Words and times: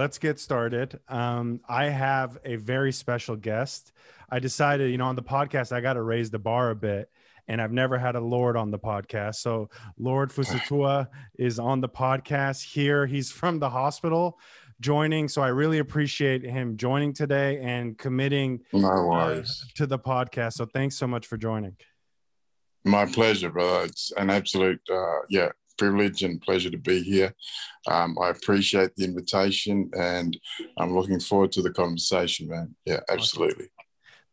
let's 0.00 0.16
get 0.16 0.40
started. 0.40 0.98
Um, 1.08 1.60
I 1.68 1.90
have 1.90 2.38
a 2.46 2.56
very 2.56 2.90
special 2.90 3.36
guest. 3.36 3.92
I 4.30 4.38
decided, 4.38 4.90
you 4.90 4.96
know, 4.96 5.04
on 5.04 5.14
the 5.14 5.22
podcast, 5.22 5.72
I 5.72 5.82
got 5.82 5.92
to 5.92 6.02
raise 6.02 6.30
the 6.30 6.38
bar 6.38 6.70
a 6.70 6.74
bit, 6.74 7.10
and 7.48 7.60
I've 7.60 7.70
never 7.70 7.98
had 7.98 8.16
a 8.16 8.20
Lord 8.20 8.56
on 8.56 8.70
the 8.70 8.78
podcast. 8.78 9.34
So, 9.36 9.68
Lord 9.98 10.30
Fusitu'a 10.30 11.06
is 11.38 11.58
on 11.58 11.82
the 11.82 11.88
podcast 11.88 12.64
here. 12.64 13.06
He's 13.06 13.30
from 13.30 13.58
the 13.58 13.68
hospital 13.68 14.38
joining. 14.80 15.28
So, 15.28 15.42
I 15.42 15.48
really 15.48 15.80
appreciate 15.80 16.44
him 16.44 16.78
joining 16.78 17.12
today 17.12 17.60
and 17.60 17.98
committing 17.98 18.60
No 18.72 19.12
uh, 19.12 19.42
to 19.74 19.86
the 19.86 19.98
podcast. 19.98 20.54
So, 20.54 20.64
thanks 20.64 20.96
so 20.96 21.06
much 21.06 21.26
for 21.26 21.36
joining. 21.36 21.76
My 22.86 23.04
pleasure, 23.04 23.50
brother. 23.50 23.84
It's 23.84 24.12
an 24.16 24.30
absolute, 24.30 24.80
uh, 24.90 25.20
yeah, 25.28 25.50
privilege 25.80 26.22
and 26.22 26.42
pleasure 26.42 26.68
to 26.68 26.76
be 26.76 27.02
here. 27.02 27.34
Um, 27.88 28.18
I 28.22 28.28
appreciate 28.28 28.94
the 28.96 29.04
invitation 29.04 29.90
and 29.96 30.38
I'm 30.76 30.94
looking 30.94 31.18
forward 31.18 31.52
to 31.52 31.62
the 31.62 31.72
conversation, 31.72 32.48
man. 32.48 32.74
Yeah, 32.84 33.00
absolutely. 33.08 33.68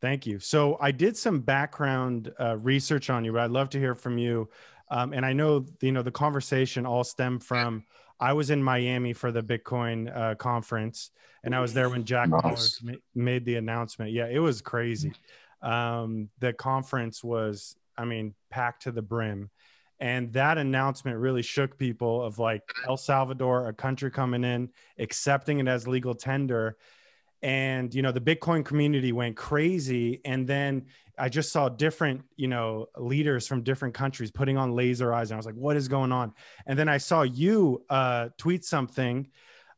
Thank 0.02 0.28
you. 0.28 0.40
So 0.40 0.78
I 0.82 0.92
did 0.92 1.16
some 1.16 1.40
background 1.40 2.34
uh, 2.38 2.58
research 2.58 3.10
on 3.10 3.24
you, 3.24 3.32
but 3.32 3.42
I'd 3.42 3.52
love 3.52 3.70
to 3.70 3.80
hear 3.80 3.96
from 3.96 4.18
you. 4.18 4.50
Um, 4.92 5.14
and 5.14 5.26
I 5.26 5.32
know 5.34 5.66
you 5.82 5.92
know 5.94 6.02
the 6.02 6.12
conversation 6.12 6.86
all 6.86 7.04
stemmed 7.04 7.44
from 7.44 7.84
I 8.20 8.34
was 8.34 8.50
in 8.50 8.62
Miami 8.62 9.14
for 9.14 9.32
the 9.32 9.42
Bitcoin 9.42 10.16
uh, 10.16 10.36
conference, 10.36 11.12
and 11.44 11.56
I 11.56 11.60
was 11.60 11.74
there 11.74 11.90
when 11.90 12.04
Jack 12.04 12.30
Nice. 12.30 12.82
Ma- 12.82 12.94
made 13.14 13.46
the 13.46 13.56
announcement. 13.56 14.12
Yeah, 14.12 14.28
it 14.28 14.40
was 14.40 14.62
crazy. 14.62 15.14
Um, 15.62 16.30
the 16.40 16.54
conference 16.54 17.24
was, 17.24 17.76
I 17.98 18.06
mean, 18.06 18.34
packed 18.50 18.84
to 18.84 18.92
the 18.92 19.02
brim, 19.02 19.50
and 20.00 20.32
that 20.34 20.58
announcement 20.58 21.18
really 21.18 21.42
shook 21.42 21.78
people. 21.78 22.24
Of 22.24 22.40
like 22.40 22.64
El 22.88 22.98
Salvador, 22.98 23.68
a 23.68 23.74
country 23.74 24.12
coming 24.12 24.44
in, 24.44 24.70
accepting 25.00 25.60
it 25.60 25.68
as 25.68 25.88
legal 25.88 26.14
tender, 26.16 26.78
and 27.42 27.94
you 27.94 28.02
know 28.02 28.12
the 28.12 28.22
bitcoin 28.22 28.64
community 28.64 29.12
went 29.12 29.36
crazy. 29.36 30.22
And 30.26 30.48
then 30.48 30.86
i 31.20 31.28
just 31.28 31.52
saw 31.52 31.68
different 31.68 32.24
you 32.36 32.48
know 32.48 32.86
leaders 32.96 33.48
from 33.48 33.64
different 33.64 33.96
countries 33.96 34.32
putting 34.32 34.58
on 34.58 34.74
laser 34.74 35.14
eyes. 35.14 35.32
And 35.32 35.36
i 35.36 35.38
was 35.38 35.46
like 35.46 35.56
what 35.56 35.76
is 35.76 35.88
going 35.88 36.12
on? 36.12 36.34
And 36.66 36.78
then 36.78 36.90
i 36.90 36.98
saw 36.98 37.24
you 37.24 37.84
uh, 37.90 38.30
tweet 38.38 38.66
something 38.66 39.28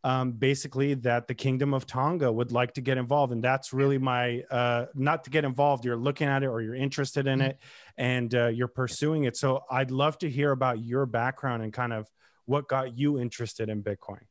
um, 0.03 0.31
basically 0.31 0.93
that 0.93 1.27
the 1.27 1.33
kingdom 1.33 1.73
of 1.73 1.85
tonga 1.85 2.31
would 2.31 2.51
like 2.51 2.73
to 2.73 2.81
get 2.81 2.97
involved. 2.97 3.33
And 3.33 3.43
that's 3.43 3.73
really 3.73 3.97
my 3.97 4.41
uh, 4.49 4.85
not 4.95 5.23
to 5.25 5.29
get 5.29 5.43
involved 5.45 5.85
you're 5.85 5.97
looking 5.97 6.27
at 6.27 6.43
it 6.43 6.47
or 6.47 6.61
you're 6.61 6.75
interested 6.75 7.27
in 7.27 7.41
it 7.41 7.57
and 7.97 8.33
uh, 8.33 8.47
you're 8.47 8.67
pursuing 8.67 9.25
it. 9.25 9.35
So 9.35 9.63
i'd 9.71 9.91
love 9.91 10.17
to 10.19 10.29
hear 10.29 10.51
about 10.51 10.79
your 10.83 11.05
background 11.05 11.63
and 11.63 11.73
kind 11.73 11.93
of 11.93 12.09
what 12.45 12.67
got 12.67 12.97
you 12.97 13.19
interested 13.19 13.69
in 13.69 13.83
bitcoin. 13.83 14.21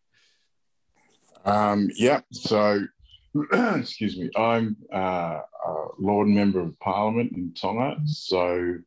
Um, 1.45 1.89
yeah, 1.95 2.21
so, 2.33 2.81
excuse 3.53 4.17
me, 4.19 4.29
I'm 4.37 4.77
uh, 4.93 5.41
a 5.67 5.87
Lord 5.99 6.29
Member 6.29 6.61
of 6.61 6.79
Parliament 6.81 7.33
in 7.33 7.55
Tonga. 7.55 7.97
So, 8.07 8.79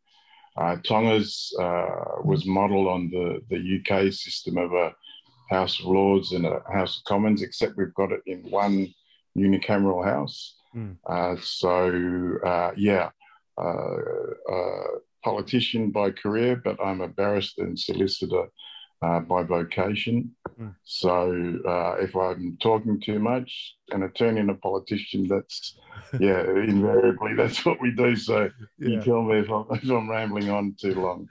uh, 0.58 0.76
Tonga's 0.86 1.56
uh, 1.60 2.22
was 2.24 2.46
modelled 2.46 2.88
on 2.88 3.10
the, 3.10 3.42
the 3.50 3.80
UK 3.80 4.12
system 4.12 4.58
of 4.58 4.74
a 4.74 4.94
House 5.52 5.80
of 5.80 5.86
Lords 5.86 6.32
and 6.32 6.46
a 6.46 6.64
House 6.72 6.98
of 6.98 7.04
Commons, 7.04 7.42
except 7.42 7.78
we've 7.78 7.94
got 7.94 8.12
it 8.12 8.22
in 8.26 8.40
one 8.50 8.88
unicameral 9.38 10.04
house. 10.04 10.56
Hmm. 10.72 10.94
Uh, 11.06 11.36
so, 11.42 12.38
uh, 12.46 12.72
yeah, 12.78 13.10
uh, 13.58 13.98
uh, 14.50 14.88
politician 15.24 15.92
by 15.92 16.12
career, 16.12 16.56
but 16.56 16.78
I'm 16.84 17.02
a 17.02 17.10
barrister 17.10 17.64
and 17.64 17.78
solicitor 17.78 18.48
uh, 19.02 19.20
by 19.20 19.44
vocation. 19.44 20.34
Hmm. 20.58 20.70
So, 20.86 21.60
uh, 21.68 21.96
if 22.00 22.16
I'm 22.16 22.58
talking 22.62 23.02
too 23.02 23.20
much, 23.20 23.76
an 23.90 24.04
attorney 24.04 24.40
and 24.40 24.52
a 24.52 24.56
politician, 24.56 25.28
that's, 25.28 25.78
yeah, 26.20 26.42
invariably 26.44 27.34
that's 27.36 27.66
what 27.66 27.82
we 27.82 27.92
do. 27.92 28.16
So, 28.16 28.50
you 28.78 29.02
tell 29.02 29.24
me 29.24 29.40
if 29.40 29.50
I'm, 29.52 29.66
if 29.72 29.90
I'm 29.90 30.10
rambling 30.10 30.50
on 30.50 30.76
too 30.80 30.96
long. 30.96 31.28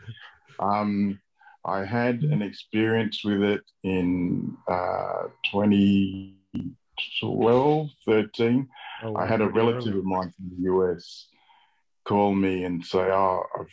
Um, 0.58 1.18
I 1.64 1.84
had 1.84 2.22
an 2.22 2.42
experience 2.42 3.24
with 3.24 3.42
it 3.42 3.62
in 3.82 4.56
uh, 4.68 5.24
2012, 5.52 7.88
13. 8.06 8.68
Oh, 9.02 9.16
I 9.16 9.26
had 9.26 9.40
a 9.40 9.48
relative 9.48 9.96
of 9.96 10.04
mine 10.04 10.32
from 10.36 10.50
the 10.56 10.62
US 10.72 11.26
call 12.04 12.34
me 12.34 12.64
and 12.64 12.84
say, 12.84 13.10
"Oh, 13.10 13.42
I've, 13.58 13.68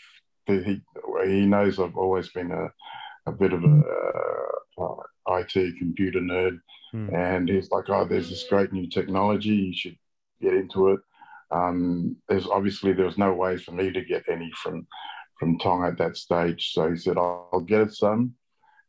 he 0.66 0.82
he 1.26 1.46
knows 1.46 1.80
I've 1.80 1.98
always 1.98 2.30
been 2.30 2.52
a, 2.52 2.68
a 3.26 3.32
bit 3.32 3.54
of 3.54 3.64
a 3.64 3.84
uh, 4.80 4.96
IT 5.38 5.78
computer 5.80 6.20
nerd, 6.20 6.60
Hmm. 6.94 7.10
and 7.14 7.50
he's 7.50 7.70
like, 7.72 7.90
"Oh, 7.90 8.06
there's 8.06 8.30
this 8.30 8.46
great 8.50 8.72
new 8.72 8.88
technology. 8.88 9.50
You 9.50 9.76
should 9.76 9.98
get 10.42 10.54
into 10.54 10.90
it." 10.90 11.00
Um, 11.52 12.16
there's 12.30 12.48
obviously 12.48 12.94
there 12.94 13.06
was 13.06 13.18
no 13.18 13.34
way 13.34 13.58
for 13.58 13.72
me 13.72 13.92
to 13.92 14.02
get 14.04 14.24
any 14.30 14.52
from 14.62 14.88
from 15.40 15.58
Tonga 15.60 15.88
at 15.88 15.98
that 15.98 16.18
stage, 16.18 16.72
so 16.74 16.92
he 16.92 16.98
said, 16.98 17.18
"I'll, 17.18 17.50
I'll 17.54 17.60
get 17.60 17.82
it 17.82 17.94
some." 17.94 18.34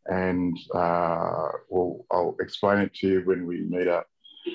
And 0.07 0.57
uh, 0.75 1.49
well, 1.69 2.05
I'll 2.11 2.37
explain 2.41 2.79
it 2.79 2.95
to 2.95 3.09
you 3.09 3.23
when 3.25 3.47
we 3.47 3.61
meet 3.69 3.89
up. 3.89 4.07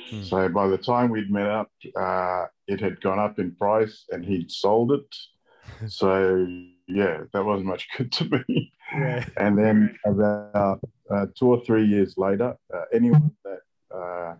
Hmm. 0.09 0.23
So 0.23 0.49
by 0.49 0.67
the 0.67 0.77
time 0.77 1.09
we'd 1.09 1.31
met 1.31 1.47
up, 1.47 1.71
uh, 1.95 2.45
it 2.67 2.79
had 2.79 3.01
gone 3.01 3.19
up 3.19 3.39
in 3.39 3.55
price 3.55 4.05
and 4.09 4.25
he'd 4.25 4.51
sold 4.51 4.91
it. 4.91 5.15
so 5.87 6.47
yeah, 6.87 7.21
that 7.31 7.45
wasn't 7.45 7.67
much 7.67 7.87
good 7.97 8.11
to 8.13 8.29
me. 8.29 8.73
Right. 8.95 9.27
And 9.37 9.57
then 9.57 9.97
about 10.05 10.79
uh, 11.09 11.25
two 11.37 11.47
or 11.47 11.63
three 11.65 11.85
years 11.85 12.15
later, 12.17 12.55
uh, 12.73 12.81
anyone 12.93 13.31
that 13.43 13.95
uh, 13.95 14.35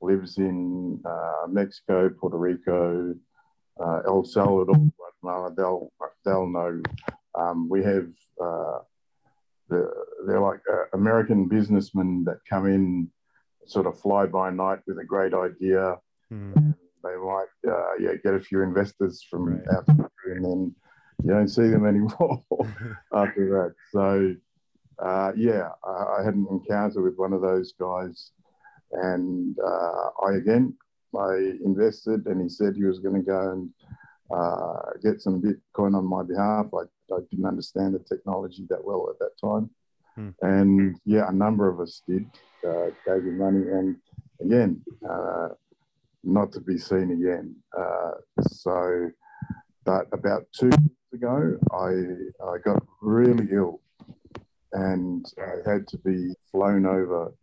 lives 0.00 0.38
in 0.38 1.00
uh, 1.04 1.46
Mexico, 1.48 2.08
Puerto 2.08 2.36
Rico, 2.36 3.14
uh, 3.80 4.00
El 4.06 4.24
Salvador, 4.24 4.76
They'll 5.56 5.92
they'll 6.24 6.46
know. 6.46 6.82
Um, 7.36 7.68
we 7.68 7.82
have 7.82 8.08
uh, 8.40 8.78
the, 9.68 9.90
they're 10.26 10.40
like 10.40 10.60
uh, 10.72 10.84
American 10.92 11.48
businessmen 11.48 12.24
that 12.24 12.38
come 12.48 12.66
in, 12.66 13.10
sort 13.66 13.86
of 13.86 13.98
fly 14.00 14.26
by 14.26 14.50
night 14.50 14.80
with 14.86 14.98
a 14.98 15.04
great 15.04 15.34
idea. 15.34 15.96
Hmm. 16.30 16.52
They 17.02 17.16
might 17.16 17.46
uh, 17.68 17.94
yeah 18.00 18.14
get 18.22 18.34
a 18.34 18.40
few 18.40 18.62
investors 18.62 19.24
from 19.28 19.46
Right. 19.46 19.68
out 19.76 19.86
the 19.86 20.08
and 20.26 20.44
then 20.44 20.74
you 21.22 21.30
don't 21.30 21.48
see 21.48 21.68
them 21.68 21.86
anymore 21.92 22.42
after 23.12 23.48
that. 23.50 23.74
So, 23.92 24.34
uh, 25.04 25.32
yeah, 25.36 25.68
I, 25.84 26.20
I 26.20 26.24
had 26.24 26.34
an 26.34 26.46
encounter 26.50 27.02
with 27.02 27.16
one 27.16 27.32
of 27.32 27.40
those 27.42 27.72
guys, 27.78 28.30
and 28.92 29.56
uh, 29.58 30.08
I 30.26 30.34
again 30.36 30.74
I 31.16 31.56
invested, 31.64 32.26
and 32.26 32.40
he 32.42 32.48
said 32.48 32.74
he 32.74 32.84
was 32.84 33.00
going 33.00 33.16
to 33.16 33.22
go 33.22 33.52
and 33.52 33.70
uh, 34.32 34.90
get 35.02 35.20
some 35.20 35.42
Bitcoin 35.42 35.96
on 35.96 36.06
my 36.06 36.22
behalf. 36.22 36.66
I, 36.74 37.14
I 37.14 37.18
didn't 37.30 37.46
understand 37.46 37.94
the 37.94 37.98
technology 37.98 38.66
that 38.70 38.84
well 38.84 39.08
at 39.10 39.18
that 39.18 39.36
time, 39.40 39.70
Hmm. 40.16 40.30
and 40.42 40.96
yeah, 41.04 41.28
a 41.28 41.32
number 41.32 41.68
of 41.68 41.80
us 41.80 42.02
did 42.08 42.24
uh, 42.66 42.86
gave 43.06 43.24
him 43.24 43.38
money, 43.38 43.68
and 43.68 43.96
again, 44.40 44.80
uh, 45.08 45.48
not 46.22 46.52
to 46.52 46.60
be 46.60 46.78
seen 46.78 47.10
again. 47.10 47.56
Uh, 47.76 48.12
so, 48.48 49.10
but 49.84 50.06
about 50.12 50.46
two 50.52 50.68
years 50.68 51.12
ago, 51.12 51.58
I 51.72 51.90
I 52.48 52.58
got 52.58 52.82
really 53.02 53.48
ill, 53.50 53.80
and 54.72 55.26
I 55.36 55.68
had 55.68 55.88
to 55.88 55.98
be 55.98 56.32
flown 56.52 56.86
over 56.86 57.34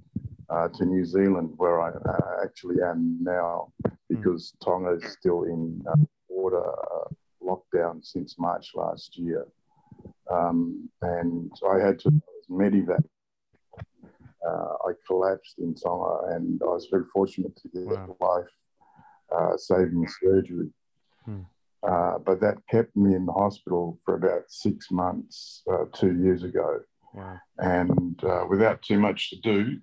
uh, 0.49 0.69
to 0.69 0.85
New 0.85 1.05
Zealand, 1.05 1.53
where 1.57 1.81
I 1.81 1.89
uh, 1.89 2.43
actually 2.43 2.81
am 2.81 3.17
now, 3.21 3.73
because 4.09 4.53
Tonga 4.63 4.93
is 4.93 5.11
still 5.11 5.43
in 5.43 5.83
uh, 5.89 5.95
water 6.51 6.71
uh, 6.95 7.07
lockdown 7.43 8.03
since 8.05 8.37
March 8.37 8.71
last 8.75 9.17
year, 9.17 9.47
um, 10.31 10.89
and 11.01 11.51
I 11.69 11.79
had 11.79 11.99
to 11.99 12.09
I 12.09 12.53
medevac. 12.53 13.03
Uh, 14.47 14.73
I 14.87 14.93
collapsed 15.05 15.59
in 15.59 15.75
Tonga, 15.75 16.35
and 16.35 16.59
I 16.63 16.65
was 16.65 16.87
very 16.91 17.05
fortunate 17.13 17.55
to 17.57 17.69
get 17.69 17.85
Wow. 17.85 18.17
life 18.19 18.49
uh, 19.35 19.57
saving 19.57 20.07
surgery. 20.21 20.69
Hmm. 21.25 21.41
Uh, 21.87 22.19
but 22.19 22.39
that 22.41 22.57
kept 22.69 22.95
me 22.95 23.15
in 23.15 23.25
the 23.25 23.31
hospital 23.33 23.99
for 24.05 24.15
about 24.15 24.43
six 24.49 24.91
months 24.91 25.63
uh, 25.71 25.85
two 25.93 26.15
years 26.21 26.43
ago. 26.43 26.79
Wow. 27.13 27.39
And 27.59 28.23
uh, 28.23 28.45
without 28.49 28.81
too 28.81 28.99
much 28.99 29.29
to 29.29 29.39
do, 29.41 29.79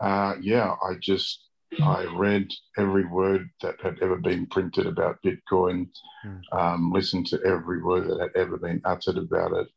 uh, 0.00 0.34
yeah, 0.40 0.74
I 0.82 0.94
just 1.00 1.45
I 1.82 2.04
read 2.04 2.48
every 2.78 3.04
word 3.04 3.48
that 3.62 3.76
had 3.82 3.98
ever 4.02 4.16
been 4.16 4.46
printed 4.46 4.86
about 4.86 5.22
Bitcoin, 5.24 5.88
Hmm. 6.22 6.38
um, 6.52 6.90
listened 6.92 7.26
to 7.28 7.40
every 7.44 7.82
word 7.82 8.08
that 8.08 8.20
had 8.20 8.34
ever 8.34 8.56
been 8.56 8.80
uttered 8.84 9.18
about 9.18 9.52
it, 9.52 9.68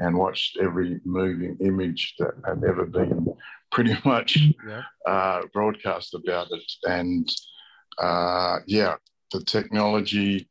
and 0.00 0.16
watched 0.16 0.56
every 0.58 1.00
moving 1.04 1.56
image 1.60 2.14
that 2.18 2.34
had 2.46 2.64
ever 2.64 2.86
been 2.86 3.34
pretty 3.70 3.96
much 4.04 4.38
Yeah. 4.66 4.82
uh, 5.06 5.42
broadcast 5.52 6.14
about 6.14 6.48
it. 6.50 6.72
And 6.84 7.28
uh, 7.98 8.58
yeah, 8.66 8.96
the 9.32 9.44
technology, 9.44 10.48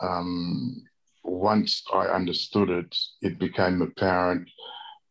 um, 0.00 0.82
once 1.22 1.82
I 1.92 2.06
understood 2.06 2.70
it, 2.70 2.96
it 3.22 3.38
became 3.38 3.82
apparent 3.82 4.48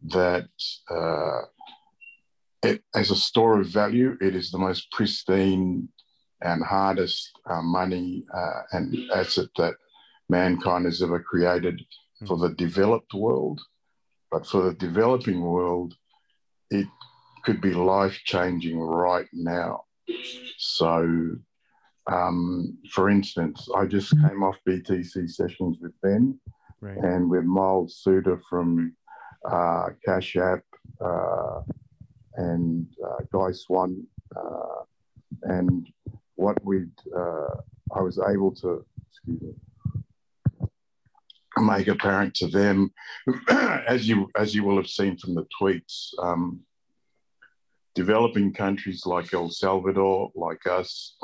that 0.08 0.50
uh, 0.90 1.42
it, 2.66 2.84
as 2.94 3.12
a 3.12 3.16
store 3.16 3.60
of 3.60 3.68
value, 3.68 4.18
it 4.22 4.36
is 4.36 4.52
the 4.52 4.58
most 4.58 4.92
pristine 4.92 5.88
and 6.42 6.64
hardest 6.64 7.32
uh, 7.50 7.62
money 7.62 8.26
uh, 8.34 8.62
and 8.74 8.98
asset 9.12 9.50
that 9.58 9.76
mankind 10.30 10.86
has 10.86 11.02
ever 11.02 11.20
created 11.20 11.82
mm. 12.22 12.28
for 12.28 12.38
the 12.38 12.54
developed 12.56 13.14
world. 13.14 13.62
But 14.32 14.46
for 14.46 14.64
the 14.64 14.74
developing 14.74 15.42
world, 15.42 15.96
it 16.70 16.88
could 17.44 17.62
be 17.62 17.74
life 17.74 18.20
changing 18.26 18.80
right 18.80 19.28
now. 19.32 19.84
So, 20.58 21.36
um, 22.12 22.78
for 22.92 23.10
instance, 23.10 23.68
I 23.76 23.86
just 23.86 24.12
came 24.12 24.44
off 24.44 24.58
BTC 24.68 25.30
sessions 25.30 25.78
with 25.80 25.94
Ben 26.02 26.40
right. 26.82 26.98
and 26.98 27.30
with 27.30 27.44
Miles 27.44 28.00
Suter 28.02 28.42
from 28.50 28.96
uh, 29.50 29.90
Cash 30.06 30.36
App 30.36 30.64
uh, 31.04 31.62
and 32.38 32.88
uh, 33.06 33.24
Guy 33.32 33.52
Swan. 33.52 34.06
Uh, 34.36 34.84
and 35.44 35.88
what 36.36 36.64
we 36.64 36.86
uh, 37.16 37.56
I 37.94 38.02
was 38.02 38.20
able 38.20 38.54
to, 38.56 38.86
excuse 39.10 39.42
me, 39.42 40.68
make 41.58 41.88
apparent 41.88 42.34
to 42.36 42.48
them, 42.48 42.92
as 43.88 44.08
you 44.08 44.30
as 44.38 44.54
you 44.54 44.64
will 44.64 44.78
have 44.78 44.88
seen 44.88 45.18
from 45.18 45.36
the 45.36 45.48
tweets, 45.60 46.10
um, 46.22 46.60
developing 47.94 48.54
countries 48.54 49.06
like 49.06 49.34
El 49.34 49.50
Salvador, 49.50 50.32
like 50.36 50.66
us, 50.68 51.18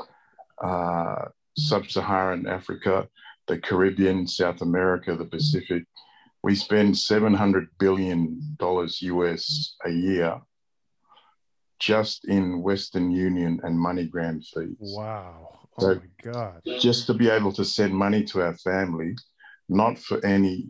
uh, 0.63 1.25
Sub-Saharan 1.57 2.47
Africa, 2.47 3.07
the 3.47 3.57
Caribbean, 3.57 4.27
South 4.27 4.61
America, 4.61 5.15
the 5.15 5.25
Pacific, 5.25 5.83
we 6.43 6.55
spend 6.55 6.97
seven 6.97 7.33
hundred 7.33 7.67
billion 7.79 8.55
dollars 8.57 9.01
US 9.01 9.75
a 9.85 9.91
year 9.91 10.41
just 11.81 12.25
in 12.25 12.61
Western 12.61 13.11
Union 13.11 13.59
and 13.63 13.75
MoneyGram 13.77 14.45
fees. 14.53 14.77
Wow. 14.79 15.59
Oh 15.77 15.81
so 15.81 15.95
my 15.95 16.31
God. 16.31 16.61
Just 16.79 17.07
to 17.07 17.13
be 17.13 17.27
able 17.27 17.51
to 17.53 17.65
send 17.65 17.93
money 17.93 18.23
to 18.25 18.43
our 18.43 18.55
family 18.57 19.15
not 19.67 19.97
for 19.97 20.23
any 20.23 20.67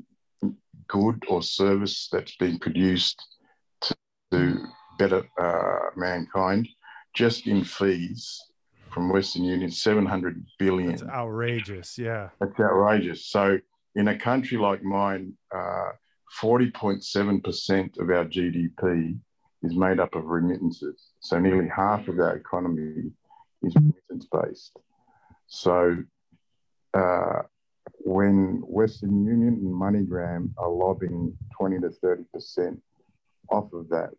good 0.88 1.24
or 1.28 1.44
service 1.44 2.08
that's 2.12 2.36
being 2.38 2.60
produced 2.60 3.22
to 4.32 4.66
better 4.98 5.24
uh, 5.40 5.90
mankind, 5.98 6.68
just 7.14 7.48
in 7.48 7.64
fees 7.64 8.40
from 8.94 9.10
Western 9.10 9.44
Union, 9.44 9.72
700 9.72 10.46
billion. 10.60 10.92
That's 10.92 11.04
outrageous. 11.04 11.98
Yeah. 11.98 12.30
That's 12.40 12.60
outrageous. 12.60 13.26
So, 13.26 13.58
in 13.96 14.08
a 14.08 14.18
country 14.18 14.58
like 14.58 14.84
mine, 14.84 15.34
uh, 15.54 15.92
40.7% 16.40 18.00
of 18.00 18.10
our 18.10 18.26
GDP 18.26 19.20
is 19.64 19.76
made 19.76 20.00
up 20.00 20.16
of 20.16 20.26
remittances. 20.26 21.12
So, 21.20 21.40
nearly 21.40 21.70
half 21.70 22.08
of 22.08 22.20
our 22.20 22.36
economy 22.36 23.12
is 23.64 23.76
remittance 23.76 24.28
based. 24.32 24.78
So, 25.48 25.98
uh, 26.94 27.42
when 28.04 28.62
Western 28.66 29.26
Union 29.26 29.54
and 29.54 29.74
MoneyGram 29.74 30.52
are 30.58 30.70
lobbying 30.70 31.38
20 31.58 31.80
to 31.80 31.90
30% 32.04 32.80
off 33.50 33.72
of 33.74 33.90
that, 33.90 34.12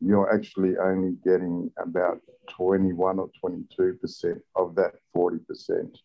you're 0.00 0.32
actually 0.32 0.76
only 0.78 1.16
getting 1.24 1.70
about 1.78 2.20
21 2.48 3.18
or 3.18 3.30
22% 3.44 4.40
of 4.56 4.74
that 4.76 4.94
40%. 5.16 5.96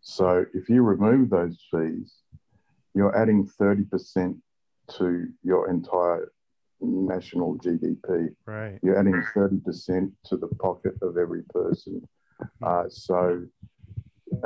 So 0.00 0.44
if 0.54 0.68
you 0.68 0.82
remove 0.82 1.30
those 1.30 1.58
fees, 1.70 2.14
you're 2.94 3.16
adding 3.16 3.48
30% 3.60 4.36
to 4.98 5.28
your 5.42 5.68
entire 5.68 6.32
national 6.80 7.58
GDP. 7.58 8.28
Right. 8.46 8.78
You're 8.82 8.98
adding 8.98 9.22
30% 9.34 10.12
to 10.26 10.36
the 10.36 10.48
pocket 10.60 10.94
of 11.02 11.16
every 11.16 11.42
person. 11.44 12.06
Uh, 12.62 12.84
so 12.88 13.42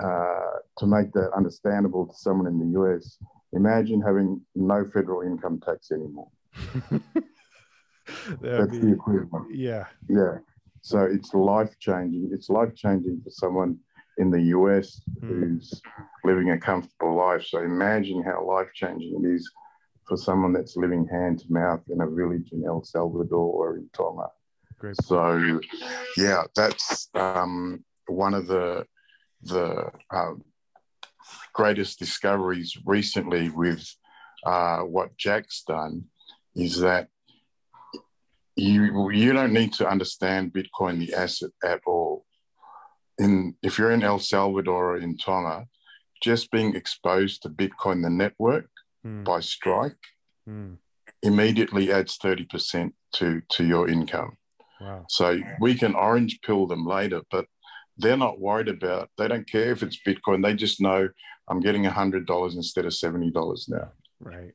uh, 0.03 0.51
to 0.79 0.87
make 0.87 1.13
that 1.13 1.33
understandable 1.37 2.07
to 2.07 2.15
someone 2.15 2.47
in 2.47 2.59
the 2.59 2.81
US, 2.81 3.19
imagine 3.53 4.01
having 4.01 4.41
no 4.55 4.85
federal 4.93 5.23
income 5.23 5.61
tax 5.65 5.91
anymore. 5.91 6.29
That's 8.41 8.73
be, 8.73 8.79
the 8.79 8.93
equivalent. 8.93 9.55
Yeah. 9.55 9.87
Yeah. 10.09 10.39
So 10.83 11.01
it's 11.01 11.35
life 11.35 11.79
changing. 11.79 12.31
It's 12.33 12.49
life 12.49 12.75
changing 12.75 13.21
for 13.23 13.31
someone 13.31 13.79
in 14.19 14.31
the 14.31 14.41
US 14.57 15.01
mm. 15.23 15.29
who's 15.29 15.81
living 16.25 16.51
a 16.51 16.59
comfortable 16.59 17.17
life. 17.17 17.45
So 17.45 17.61
imagine 17.61 18.23
how 18.23 18.47
life 18.47 18.69
changing 18.75 19.23
it 19.23 19.29
is 19.29 19.51
for 20.11 20.17
someone 20.17 20.53
that's 20.53 20.77
living 20.77 21.07
hand 21.07 21.39
to 21.39 21.47
mouth 21.49 21.81
in 21.89 22.01
a 22.01 22.11
village 22.11 22.51
in 22.51 22.65
El 22.67 22.83
Salvador 22.83 23.49
or 23.55 23.77
in 23.77 23.89
Tonga. 23.93 24.27
Great. 24.77 24.97
So, 25.03 25.61
yeah, 26.17 26.43
that's 26.57 27.09
um, 27.15 27.85
one 28.07 28.35
of 28.35 28.49
the 28.49 28.87
the 29.43 29.91
uh, 30.11 30.33
greatest 31.53 32.01
discoveries 32.01 32.77
recently 32.85 33.51
with 33.51 33.87
uh, 34.45 34.81
what 34.81 35.17
Jack's 35.17 35.63
done 35.63 36.07
is 36.57 36.81
that 36.81 37.09
you 38.57 39.11
you 39.11 39.33
don't 39.33 39.53
need 39.53 39.73
to 39.75 39.89
understand 39.89 40.53
Bitcoin 40.53 40.99
the 40.99 41.15
asset 41.15 41.51
at 41.63 41.83
all. 41.87 42.27
In 43.19 43.55
if 43.63 43.79
you're 43.79 43.93
in 43.93 44.03
El 44.03 44.19
Salvador 44.19 44.95
or 44.95 44.97
in 44.97 45.17
Tonga, 45.17 45.67
just 46.21 46.51
being 46.51 46.75
exposed 46.75 47.43
to 47.43 47.49
Bitcoin 47.49 48.03
the 48.03 48.11
network 48.11 48.70
mm. 49.07 49.25
by 49.25 49.41
Strike 49.41 49.97
mm. 50.49 50.77
immediately 51.23 51.93
adds 51.93 52.17
thirty 52.17 52.45
percent 52.45 52.95
to 53.15 53.43
to 53.51 53.65
your 53.65 53.89
income. 53.89 54.37
Wow. 54.81 55.05
So 55.09 55.39
we 55.61 55.75
can 55.75 55.95
orange 55.95 56.41
pill 56.43 56.67
them 56.67 56.87
later, 56.87 57.21
but 57.31 57.47
they're 57.99 58.17
not 58.17 58.41
worried 58.41 58.69
about. 58.69 59.11
They 59.19 59.29
don't 59.29 59.51
care 59.51 59.73
if 59.73 59.83
it's 59.83 59.99
Bitcoin. 60.07 60.43
They 60.43 60.55
just 60.55 60.81
know 60.81 61.09
I'm 61.49 61.61
getting 61.61 61.85
hundred 61.85 62.27
dollars 62.27 62.55
instead 62.57 62.87
of 62.87 62.95
seventy 62.95 63.31
dollars 63.31 63.67
now. 63.69 63.93
Right. 64.21 64.55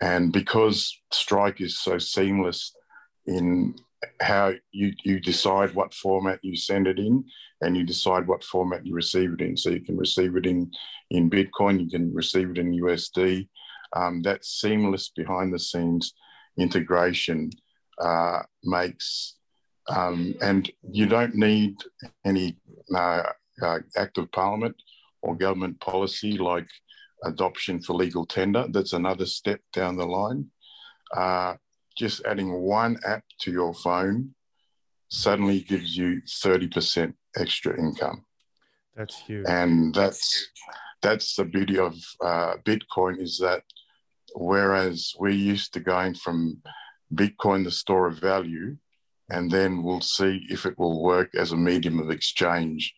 And 0.00 0.32
because 0.32 1.00
Strike 1.12 1.60
is 1.60 1.78
so 1.78 1.98
seamless 1.98 2.74
in 3.26 3.76
how 4.20 4.52
you 4.72 4.92
you 5.04 5.20
decide 5.20 5.74
what 5.74 5.94
format 5.94 6.40
you 6.42 6.56
send 6.56 6.86
it 6.86 6.98
in, 6.98 7.24
and 7.60 7.76
you 7.76 7.84
decide 7.84 8.26
what 8.26 8.44
format 8.44 8.86
you 8.86 8.94
receive 8.94 9.32
it 9.32 9.40
in. 9.40 9.56
So 9.56 9.70
you 9.70 9.80
can 9.80 9.96
receive 9.96 10.36
it 10.36 10.46
in 10.46 10.70
in 11.10 11.30
Bitcoin, 11.30 11.80
you 11.82 11.90
can 11.90 12.12
receive 12.14 12.50
it 12.50 12.58
in 12.58 12.72
USD. 12.72 13.48
Um, 13.94 14.22
that 14.22 14.44
seamless 14.44 15.10
behind 15.10 15.52
the 15.52 15.58
scenes 15.58 16.14
integration 16.56 17.50
uh, 18.00 18.40
makes 18.64 19.36
um, 19.88 20.34
and 20.40 20.70
you 20.90 21.06
don't 21.06 21.34
need 21.34 21.76
any 22.24 22.56
uh, 22.94 23.22
uh, 23.62 23.78
act 23.96 24.18
of 24.18 24.30
parliament 24.32 24.76
or 25.22 25.34
government 25.36 25.80
policy 25.80 26.38
like 26.38 26.68
adoption 27.24 27.80
for 27.82 27.94
legal 27.94 28.26
tender. 28.26 28.66
That's 28.68 28.92
another 28.92 29.26
step 29.26 29.60
down 29.72 29.96
the 29.96 30.06
line. 30.06 30.50
Just 31.96 32.24
adding 32.24 32.52
one 32.52 32.98
app 33.06 33.24
to 33.40 33.52
your 33.52 33.74
phone 33.74 34.34
suddenly 35.08 35.60
gives 35.60 35.96
you 35.96 36.22
30% 36.26 37.12
extra 37.36 37.78
income. 37.78 38.24
That's 38.96 39.20
huge. 39.20 39.46
And 39.48 39.94
that's 39.94 40.50
that's 41.02 41.34
the 41.34 41.44
beauty 41.44 41.78
of 41.78 41.94
uh, 42.24 42.54
Bitcoin 42.64 43.20
is 43.20 43.38
that 43.38 43.62
whereas 44.34 45.12
we're 45.18 45.30
used 45.30 45.74
to 45.74 45.80
going 45.80 46.14
from 46.14 46.62
Bitcoin, 47.14 47.64
the 47.64 47.70
store 47.70 48.06
of 48.06 48.18
value, 48.18 48.76
and 49.28 49.50
then 49.50 49.82
we'll 49.82 50.00
see 50.00 50.46
if 50.48 50.64
it 50.64 50.78
will 50.78 51.02
work 51.02 51.34
as 51.34 51.52
a 51.52 51.56
medium 51.56 51.98
of 51.98 52.10
exchange 52.10 52.94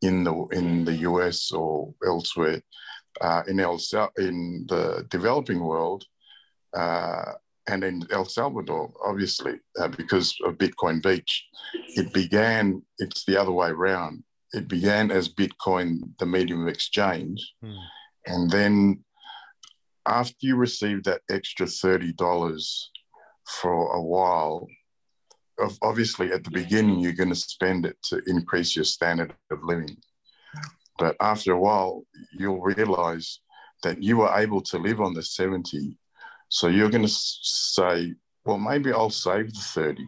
in 0.00 0.24
the 0.24 0.34
in 0.52 0.84
the 0.84 0.96
US 1.08 1.52
or 1.52 1.94
elsewhere. 2.04 2.62
Uh, 3.20 3.42
in 3.46 3.60
El 3.60 3.78
in 4.16 4.64
the 4.68 5.06
developing 5.10 5.62
world 5.62 6.02
uh, 6.74 7.32
and 7.68 7.84
in 7.84 8.04
El 8.10 8.24
Salvador, 8.24 8.92
obviously, 9.04 9.54
uh, 9.78 9.88
because 9.88 10.36
of 10.44 10.58
Bitcoin 10.58 11.02
Beach, 11.02 11.46
it 11.96 12.12
began. 12.12 12.82
It's 12.98 13.24
the 13.24 13.40
other 13.40 13.52
way 13.52 13.68
around. 13.68 14.24
It 14.52 14.68
began 14.68 15.10
as 15.10 15.28
Bitcoin, 15.28 16.00
the 16.18 16.26
medium 16.26 16.62
of 16.62 16.68
exchange, 16.68 17.54
hmm. 17.62 17.72
and 18.26 18.50
then 18.50 19.04
after 20.06 20.34
you 20.40 20.56
receive 20.56 21.04
that 21.04 21.22
extra 21.30 21.66
thirty 21.66 22.12
dollars 22.12 22.90
for 23.46 23.94
a 23.94 24.02
while, 24.02 24.66
obviously 25.82 26.32
at 26.32 26.44
the 26.44 26.50
beginning 26.50 26.98
you're 26.98 27.12
going 27.12 27.28
to 27.28 27.34
spend 27.34 27.86
it 27.86 27.96
to 28.02 28.20
increase 28.26 28.74
your 28.74 28.84
standard 28.84 29.34
of 29.50 29.62
living 29.62 29.96
but 30.98 31.16
after 31.20 31.52
a 31.52 31.58
while 31.58 32.04
you'll 32.32 32.60
realize 32.60 33.40
that 33.82 34.02
you 34.02 34.18
were 34.18 34.32
able 34.36 34.60
to 34.60 34.78
live 34.78 35.00
on 35.00 35.14
the 35.14 35.22
70 35.22 35.96
so 36.52 36.68
you're 36.68 36.90
going 36.90 37.06
to 37.06 37.08
say 37.08 38.14
well 38.44 38.58
maybe 38.58 38.92
i'll 38.92 39.10
save 39.10 39.52
the 39.54 39.60
30 39.60 40.06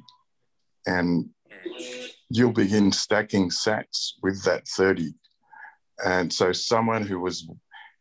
and 0.86 1.28
you'll 2.28 2.52
begin 2.52 2.92
stacking 2.92 3.48
sats 3.48 4.12
with 4.22 4.42
that 4.44 4.68
30 4.68 5.12
and 6.04 6.32
so 6.32 6.52
someone 6.52 7.02
who 7.02 7.18
was 7.20 7.48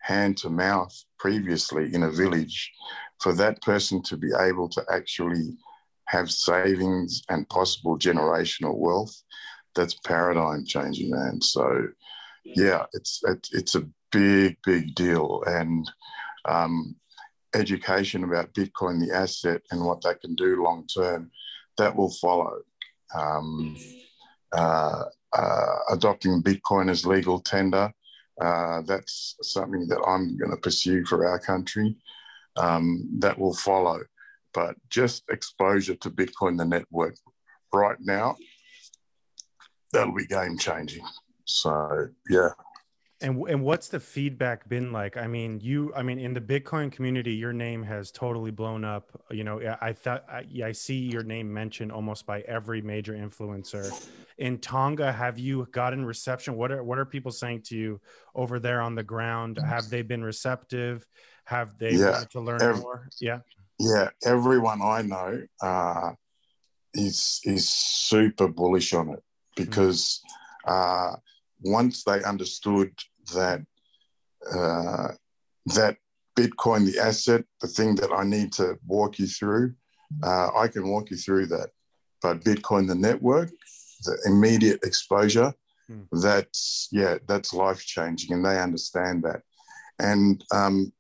hand 0.02 0.36
to 0.38 0.50
mouth 0.50 0.94
previously 1.18 1.94
in 1.94 2.04
a 2.04 2.12
village 2.12 2.72
for 3.22 3.32
that 3.34 3.62
person 3.62 4.02
to 4.04 4.18
be 4.18 4.32
able 4.38 4.68
to 4.68 4.84
actually 4.92 5.56
have 6.08 6.30
savings 6.30 7.24
and 7.30 7.48
possible 7.48 7.98
generational 7.98 8.78
wealth, 8.78 9.16
that's 9.76 9.96
paradigm 10.06 10.66
changing, 10.66 11.10
man. 11.10 11.42
So, 11.42 11.88
yeah, 12.44 12.86
it's 12.92 13.22
it's, 13.54 13.76
a 13.76 13.88
big, 14.12 14.58
big 14.66 14.94
deal, 14.96 15.42
and 15.48 15.90
um, 16.46 16.96
education 17.56 18.24
about 18.24 18.54
Bitcoin, 18.54 19.00
the 19.00 19.16
asset, 19.16 19.62
and 19.72 19.86
what 19.86 20.02
they 20.02 20.16
can 20.16 20.36
do 20.36 20.64
long 20.64 20.88
term, 20.88 21.32
that 21.78 21.96
will 21.96 22.12
follow. 22.12 22.60
Um, 23.16 23.78
uh, 24.52 25.04
uh, 25.34 25.76
adopting 25.92 26.44
Bitcoin 26.44 26.90
as 26.90 27.06
legal 27.06 27.40
tender, 27.40 27.92
uh, 28.42 28.82
that's 28.82 29.36
something 29.42 29.88
that 29.88 30.04
I'm 30.08 30.38
going 30.38 30.52
to 30.52 30.58
pursue 30.58 31.06
for 31.06 31.28
our 31.28 31.40
country. 31.40 31.96
Um, 32.56 33.10
that 33.20 33.38
will 33.38 33.56
follow. 33.56 34.00
But 34.54 34.76
just 34.90 35.24
exposure 35.30 35.96
to 35.96 36.10
Bitcoin, 36.12 36.58
the 36.58 36.66
network, 36.66 37.16
right 37.74 37.98
now, 38.00 38.36
that'll 39.92 40.14
be 40.14 40.28
game 40.28 40.58
changing. 40.58 41.06
So, 41.46 42.08
yeah. 42.30 42.50
And 43.24 43.42
and 43.48 43.64
what's 43.64 43.88
the 43.88 44.02
feedback 44.02 44.68
been 44.68 44.92
like? 44.92 45.16
I 45.16 45.28
mean, 45.28 45.62
you, 45.62 45.94
I 45.96 46.04
mean, 46.04 46.20
in 46.20 46.34
the 46.34 46.42
Bitcoin 46.42 46.92
community, 46.92 47.34
your 47.34 47.54
name 47.54 47.82
has 47.84 48.12
totally 48.12 48.52
blown 48.52 48.84
up. 48.84 49.10
You 49.32 49.46
know, 49.46 49.78
I 49.82 49.94
thought 49.94 50.26
I, 50.30 50.46
I 50.62 50.72
see 50.74 50.98
your 50.98 51.24
name 51.24 51.52
mentioned 51.52 51.94
almost 51.94 52.26
by 52.26 52.42
every 52.42 52.82
major 52.82 53.14
influencer. 53.14 53.90
In 54.38 54.58
Tonga, 54.58 55.10
have 55.12 55.40
you 55.40 55.66
gotten 55.72 56.04
reception? 56.06 56.58
What 56.58 56.74
are 56.74 56.84
what 56.84 57.00
are 57.00 57.06
people 57.06 57.32
saying 57.32 57.62
to 57.68 57.78
you 57.78 58.02
over 58.36 58.60
there 58.60 58.82
on 58.82 58.94
the 58.94 59.04
ground? 59.04 59.58
Have 59.58 59.90
they 59.90 60.02
been 60.02 60.24
receptive? 60.24 61.08
Have 61.46 61.78
they 61.78 61.94
yeah. 61.94 62.12
wanted 62.12 62.30
to 62.32 62.42
learn 62.42 62.80
more? 62.82 63.08
Yeah, 63.22 63.40
yeah. 63.80 64.10
Everyone 64.26 64.82
I 64.82 65.02
know 65.02 65.44
uh, 65.62 66.12
is 66.94 67.40
is 67.46 67.70
super 67.70 68.50
bullish 68.50 68.94
on 68.94 69.12
it 69.12 69.24
because 69.56 70.22
mm-hmm. 70.68 71.14
uh, 71.14 71.16
once 71.64 72.04
they 72.04 72.22
understood 72.24 72.92
that 73.34 73.62
uh, 74.52 75.10
that 75.68 75.98
Bitcoin, 76.38 76.92
the 76.92 77.00
asset, 77.00 77.44
the 77.62 77.68
thing 77.68 77.96
that 77.96 78.12
I 78.12 78.24
need 78.24 78.52
to 78.54 78.78
walk 78.88 79.20
you 79.20 79.28
through, 79.28 79.74
uh, 80.24 80.50
I 80.56 80.68
can 80.68 80.88
walk 80.88 81.12
you 81.12 81.18
through 81.18 81.48
that. 81.48 81.70
But 82.22 82.44
Bitcoin, 82.44 82.88
the 82.88 82.96
network, 82.96 83.52
the 84.04 84.18
immediate 84.26 84.80
exposure, 84.84 85.54
mm. 85.90 86.08
that's 86.12 86.88
yeah, 86.92 87.18
that's 87.28 87.54
life 87.54 87.86
changing, 87.86 88.34
and 88.34 88.46
they 88.46 88.60
understand 88.60 89.24
that. 89.24 89.42
And 90.00 90.44
um, 90.52 90.92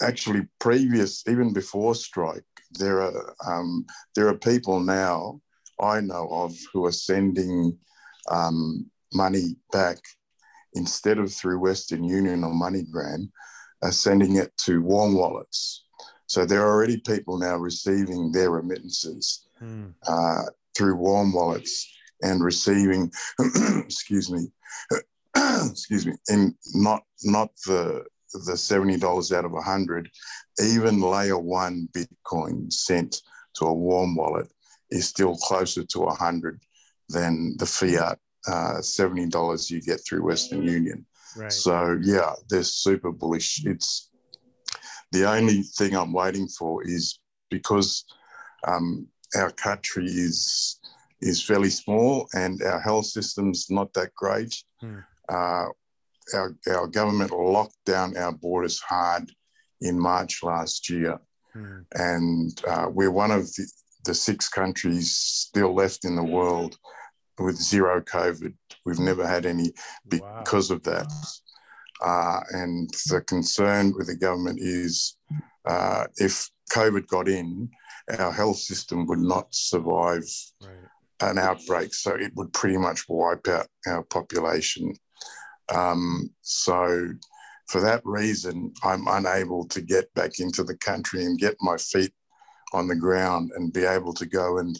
actually, 0.00 0.46
previous, 0.58 1.26
even 1.26 1.52
before 1.52 1.94
Strike, 1.94 2.44
there 2.72 3.02
are 3.02 3.34
um, 3.46 3.86
there 4.14 4.28
are 4.28 4.36
people 4.36 4.80
now 4.80 5.40
I 5.80 6.00
know 6.00 6.28
of 6.30 6.54
who 6.72 6.84
are 6.84 6.92
sending 6.92 7.76
um, 8.30 8.90
money 9.12 9.56
back 9.72 9.98
instead 10.74 11.18
of 11.18 11.32
through 11.32 11.58
Western 11.60 12.04
Union 12.04 12.44
or 12.44 12.52
MoneyGram, 12.52 13.30
are 13.82 13.92
sending 13.92 14.36
it 14.36 14.56
to 14.58 14.82
warm 14.82 15.14
wallets. 15.14 15.84
So 16.26 16.44
there 16.44 16.62
are 16.62 16.72
already 16.72 16.98
people 16.98 17.38
now 17.38 17.56
receiving 17.56 18.30
their 18.30 18.50
remittances 18.50 19.46
mm. 19.60 19.92
uh, 20.06 20.50
through 20.76 20.96
warm 20.96 21.32
wallets 21.32 21.90
and 22.22 22.44
receiving, 22.44 23.10
excuse 23.78 24.30
me, 24.30 24.48
excuse 25.70 26.06
me, 26.06 26.12
and 26.28 26.54
not 26.74 27.02
not 27.24 27.50
the 27.66 28.04
the 28.32 28.56
seventy 28.56 28.96
dollars 28.96 29.32
out 29.32 29.44
of 29.44 29.54
a 29.54 29.60
hundred, 29.60 30.08
even 30.62 31.00
layer 31.00 31.38
one 31.38 31.88
Bitcoin 31.92 32.72
sent 32.72 33.22
to 33.54 33.64
a 33.66 33.74
warm 33.74 34.14
wallet 34.14 34.46
is 34.90 35.08
still 35.08 35.36
closer 35.36 35.84
to 35.84 36.02
a 36.04 36.14
hundred 36.14 36.60
than 37.08 37.56
the 37.58 37.66
fiat 37.66 38.18
uh, 38.46 38.78
$70 38.80 39.70
you 39.70 39.80
get 39.80 40.00
through 40.06 40.24
Western 40.24 40.62
Union. 40.62 41.06
Right. 41.36 41.52
So, 41.52 41.98
yeah, 42.02 42.34
they're 42.48 42.62
super 42.62 43.12
bullish. 43.12 43.62
It's 43.64 44.10
the 45.12 45.28
only 45.28 45.62
thing 45.62 45.94
I'm 45.94 46.12
waiting 46.12 46.48
for 46.48 46.82
is 46.84 47.18
because 47.50 48.04
um, 48.66 49.06
our 49.36 49.50
country 49.50 50.06
is 50.06 50.80
is 51.20 51.42
fairly 51.42 51.68
small 51.68 52.26
and 52.32 52.62
our 52.62 52.80
health 52.80 53.04
system's 53.04 53.66
not 53.70 53.92
that 53.92 54.14
great. 54.14 54.54
Hmm. 54.80 55.00
Uh, 55.28 55.66
our, 56.34 56.56
our 56.70 56.86
government 56.86 57.30
locked 57.30 57.76
down 57.84 58.16
our 58.16 58.32
borders 58.32 58.80
hard 58.80 59.30
in 59.82 59.98
March 59.98 60.42
last 60.42 60.88
year. 60.88 61.18
Hmm. 61.52 61.80
And 61.94 62.62
uh, 62.66 62.86
we're 62.90 63.10
one 63.10 63.30
of 63.30 63.46
the, 63.54 63.66
the 64.06 64.14
six 64.14 64.48
countries 64.48 65.12
still 65.12 65.74
left 65.74 66.04
in 66.04 66.16
the 66.16 66.24
world 66.24 66.76
with 67.40 67.56
zero 67.56 68.00
COVID. 68.00 68.54
We've 68.84 68.98
never 68.98 69.26
had 69.26 69.46
any 69.46 69.72
because 70.08 70.70
wow. 70.70 70.76
of 70.76 70.82
that. 70.84 71.12
Uh, 72.02 72.40
and 72.52 72.90
the 73.08 73.20
concern 73.20 73.92
with 73.96 74.06
the 74.06 74.16
government 74.16 74.58
is 74.60 75.16
uh, 75.66 76.04
if 76.16 76.50
COVID 76.72 77.06
got 77.08 77.28
in, 77.28 77.68
our 78.18 78.32
health 78.32 78.56
system 78.56 79.06
would 79.06 79.18
not 79.18 79.54
survive 79.54 80.24
right. 80.62 81.28
an 81.30 81.38
outbreak. 81.38 81.92
So 81.94 82.14
it 82.14 82.32
would 82.36 82.52
pretty 82.52 82.78
much 82.78 83.08
wipe 83.08 83.46
out 83.48 83.68
our 83.86 84.02
population. 84.02 84.94
Um, 85.72 86.30
so 86.40 87.08
for 87.68 87.80
that 87.82 88.02
reason, 88.04 88.72
I'm 88.82 89.06
unable 89.06 89.66
to 89.68 89.80
get 89.80 90.12
back 90.14 90.40
into 90.40 90.64
the 90.64 90.76
country 90.76 91.24
and 91.24 91.38
get 91.38 91.56
my 91.60 91.76
feet 91.76 92.12
on 92.72 92.88
the 92.88 92.96
ground 92.96 93.52
and 93.54 93.72
be 93.72 93.84
able 93.84 94.12
to 94.14 94.26
go 94.26 94.58
and 94.58 94.76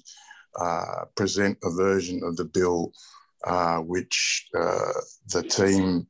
uh, 0.59 1.05
present 1.15 1.59
a 1.65 1.71
version 1.71 2.23
of 2.25 2.37
the 2.37 2.45
bill 2.45 2.93
uh, 3.45 3.79
which 3.79 4.49
uh, 4.59 4.93
the 5.33 5.43
team 5.43 6.07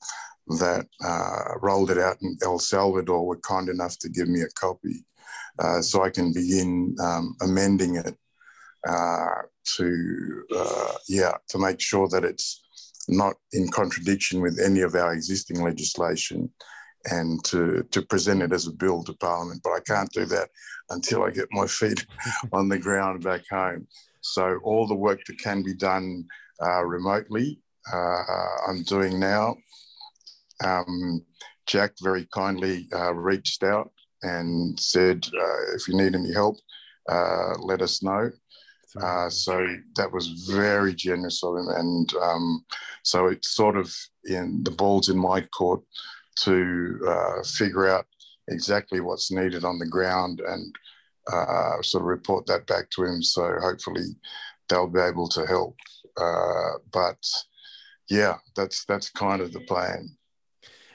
that 0.59 0.87
uh, 1.04 1.59
rolled 1.61 1.90
it 1.90 1.99
out 1.99 2.16
in 2.23 2.37
El 2.42 2.59
Salvador 2.59 3.26
were 3.26 3.38
kind 3.38 3.68
enough 3.68 3.99
to 3.99 4.09
give 4.09 4.28
me 4.28 4.40
a 4.40 4.49
copy 4.49 5.04
so 5.82 6.02
I 6.02 6.09
can 6.09 6.32
begin 6.32 6.97
um, 7.02 7.37
amending 7.42 7.97
it 7.97 8.16
to, 8.87 10.44
yeah, 11.06 11.35
to 11.49 11.59
make 11.59 11.80
sure 11.80 12.09
that 12.09 12.25
it's 12.25 12.62
not 13.09 13.35
in 13.52 13.68
contradiction 13.68 14.40
with 14.40 14.59
any 14.59 14.80
of 14.80 14.94
our 14.94 15.12
existing 15.12 15.62
legislation 15.62 16.50
and 17.06 17.42
to, 17.44 17.82
to 17.90 18.02
present 18.02 18.42
it 18.42 18.52
as 18.52 18.66
a 18.66 18.73
bill 18.73 19.02
to 19.04 19.12
Parliament. 19.14 19.61
But 19.62 19.73
I 19.73 19.80
can't 19.80 20.11
do 20.12 20.25
that 20.26 20.50
until 20.90 21.23
I 21.23 21.30
get 21.30 21.49
my 21.50 21.66
feet 21.78 22.04
on 22.52 22.68
the 22.68 22.78
ground 22.78 23.23
back 23.23 23.42
home. 23.50 23.87
So 24.21 24.59
all 24.65 24.87
the 24.87 24.95
work 24.95 25.21
that 25.27 25.39
can 25.39 25.62
be 25.62 25.75
done 25.75 26.27
uh, 26.62 26.85
remotely, 26.85 27.61
uh, 27.93 28.23
I'm 28.69 28.83
doing 28.83 29.19
now. 29.19 29.57
Um, 30.62 31.25
Jack 31.67 31.93
very 32.03 32.27
kindly 32.33 32.89
uh, 32.93 33.15
reached 33.15 33.62
out 33.62 33.91
and 34.23 34.79
said, 34.79 35.27
uh, 35.27 35.75
if 35.75 35.89
you 35.89 35.97
need 35.97 36.15
any 36.15 36.33
help, 36.33 36.57
uh, 37.09 37.55
let 37.61 37.81
us 37.81 38.03
know. 38.03 38.31
Uh, 39.00 39.31
so 39.31 39.67
that 39.97 40.12
was 40.12 40.49
very 40.50 40.93
generous 40.93 41.45
of 41.45 41.57
him, 41.57 41.69
and 41.69 42.12
um, 42.15 42.65
so 43.05 43.27
it's 43.27 43.55
sort 43.55 43.77
of 43.77 43.95
in 44.25 44.65
the 44.65 44.71
balls 44.73 45.09
in 45.09 45.17
my 45.17 45.41
court 45.43 45.81
to 46.41 46.99
figure 47.57 47.87
out 47.89 48.05
exactly 48.49 49.00
what's 49.00 49.31
needed 49.31 49.65
on 49.65 49.79
the 49.79 49.87
ground 49.87 50.41
and 50.41 50.75
uh, 51.33 51.83
sort 51.83 52.03
of 52.03 52.07
report 52.09 52.47
that 52.47 52.67
back 52.67 52.91
to 52.91 53.05
him. 53.05 53.23
So 53.23 53.57
hopefully 53.61 54.17
they'll 54.69 54.89
be 54.89 55.00
able 55.00 55.29
to 55.29 55.47
help. 55.47 55.77
Uh, 56.17 56.79
but 56.93 57.25
yeah, 58.09 58.37
that's 58.57 58.85
that's 58.85 59.11
kind 59.11 59.41
of 59.41 59.53
the 59.53 59.61
plan. 59.61 60.17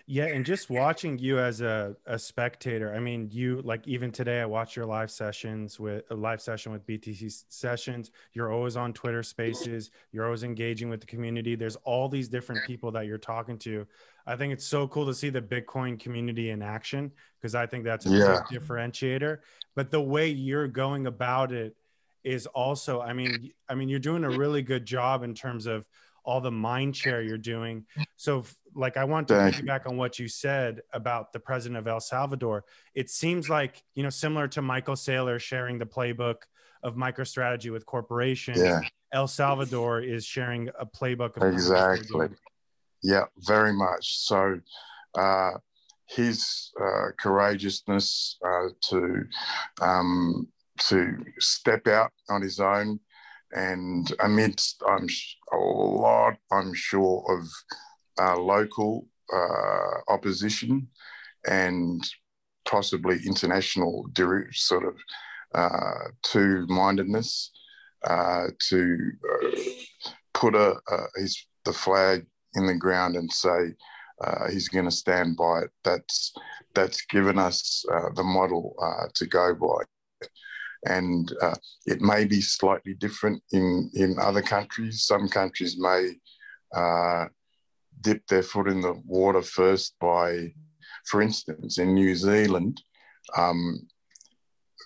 Yeah, 0.07 0.25
and 0.25 0.45
just 0.45 0.69
watching 0.69 1.17
you 1.17 1.39
as 1.39 1.61
a, 1.61 1.95
a 2.05 2.19
spectator, 2.19 2.93
I 2.93 2.99
mean, 2.99 3.27
you 3.31 3.61
like 3.63 3.87
even 3.87 4.11
today, 4.11 4.39
I 4.39 4.45
watch 4.45 4.75
your 4.75 4.85
live 4.85 5.09
sessions 5.09 5.79
with 5.79 6.03
a 6.11 6.15
live 6.15 6.41
session 6.41 6.71
with 6.71 6.85
BTC 6.85 7.45
sessions. 7.49 8.11
You're 8.33 8.53
always 8.53 8.77
on 8.77 8.93
Twitter 8.93 9.23
spaces, 9.23 9.89
you're 10.11 10.25
always 10.25 10.43
engaging 10.43 10.89
with 10.89 10.99
the 10.99 11.07
community. 11.07 11.55
There's 11.55 11.75
all 11.77 12.07
these 12.07 12.27
different 12.27 12.67
people 12.67 12.91
that 12.91 13.07
you're 13.07 13.17
talking 13.17 13.57
to. 13.59 13.87
I 14.27 14.35
think 14.35 14.53
it's 14.53 14.65
so 14.65 14.87
cool 14.87 15.07
to 15.07 15.13
see 15.13 15.29
the 15.29 15.41
Bitcoin 15.41 15.99
community 15.99 16.51
in 16.51 16.61
action 16.61 17.11
because 17.41 17.55
I 17.55 17.65
think 17.65 17.83
that's 17.83 18.05
a 18.05 18.09
yeah. 18.09 18.41
differentiator. 18.51 19.39
But 19.73 19.89
the 19.89 20.01
way 20.01 20.29
you're 20.29 20.67
going 20.67 21.07
about 21.07 21.51
it 21.51 21.75
is 22.23 22.45
also, 22.47 23.01
I 23.01 23.13
mean, 23.13 23.53
I 23.67 23.73
mean, 23.73 23.89
you're 23.89 23.99
doing 23.99 24.23
a 24.23 24.29
really 24.29 24.61
good 24.61 24.85
job 24.85 25.23
in 25.23 25.33
terms 25.33 25.65
of 25.65 25.85
all 26.23 26.41
the 26.41 26.51
mind 26.51 26.95
share 26.95 27.21
you're 27.21 27.37
doing. 27.37 27.85
So, 28.17 28.43
like, 28.73 28.97
I 28.97 29.03
want 29.03 29.27
to 29.29 29.33
piggyback 29.33 29.87
on 29.87 29.97
what 29.97 30.19
you 30.19 30.27
said 30.27 30.81
about 30.93 31.33
the 31.33 31.39
president 31.39 31.77
of 31.77 31.87
El 31.87 31.99
Salvador. 31.99 32.63
It 32.93 33.09
seems 33.09 33.49
like, 33.49 33.83
you 33.93 34.03
know, 34.03 34.09
similar 34.09 34.47
to 34.49 34.61
Michael 34.61 34.95
Saylor 34.95 35.39
sharing 35.39 35.79
the 35.79 35.85
playbook 35.85 36.37
of 36.83 36.95
MicroStrategy 36.95 37.71
with 37.71 37.85
corporations, 37.85 38.59
yeah. 38.59 38.81
El 39.11 39.27
Salvador 39.27 40.01
is 40.01 40.25
sharing 40.25 40.69
a 40.79 40.85
playbook. 40.85 41.37
Of 41.37 41.51
exactly. 41.51 42.29
Yeah, 43.01 43.25
very 43.39 43.73
much. 43.73 44.17
So, 44.19 44.59
uh, 45.15 45.51
his 46.07 46.71
uh, 46.79 47.11
courageousness 47.17 48.37
uh, 48.45 48.69
to 48.89 49.25
um, 49.81 50.47
to 50.77 51.17
step 51.39 51.87
out 51.87 52.11
on 52.29 52.41
his 52.41 52.59
own, 52.59 52.99
and 53.51 54.11
amidst 54.23 54.83
I'm 54.87 55.07
a 55.53 55.57
lot, 55.57 56.37
I'm 56.51 56.73
sure 56.73 57.23
of 57.29 57.47
uh, 58.19 58.37
local 58.37 59.07
uh, 59.33 60.13
opposition 60.13 60.87
and 61.47 62.03
possibly 62.65 63.19
international 63.25 64.07
sort 64.51 64.85
of 64.85 64.95
uh, 65.53 66.09
two-mindedness 66.23 67.51
uh, 68.03 68.47
to 68.59 69.11
uh, 69.31 69.47
put 70.33 70.55
a, 70.55 70.75
his 71.15 71.47
the 71.63 71.73
flag 71.73 72.25
in 72.55 72.67
the 72.67 72.75
ground 72.75 73.15
and 73.15 73.31
say 73.31 73.73
uh, 74.23 74.49
he's 74.49 74.67
going 74.67 74.85
to 74.85 74.91
stand 74.91 75.37
by 75.37 75.61
it. 75.61 75.69
That's 75.83 76.33
that's 76.73 77.05
given 77.05 77.39
us 77.39 77.85
the 78.15 78.23
model 78.23 78.75
to 79.13 79.25
go 79.25 79.55
by, 79.55 80.27
and 80.85 81.31
uh, 81.41 81.55
it 81.85 82.01
may 82.01 82.25
be 82.25 82.41
slightly 82.41 82.93
different 82.95 83.41
in 83.51 83.89
in 83.93 84.17
other 84.19 84.41
countries. 84.41 85.05
Some 85.05 85.27
countries 85.29 85.77
may 85.79 86.11
uh, 86.75 87.25
dip 88.01 88.25
their 88.27 88.43
foot 88.43 88.67
in 88.67 88.81
the 88.81 88.93
water 89.05 89.41
first 89.41 89.95
by, 89.99 90.53
for 91.05 91.21
instance, 91.21 91.77
in 91.77 91.93
New 91.93 92.15
Zealand. 92.15 92.81
Um, 93.37 93.87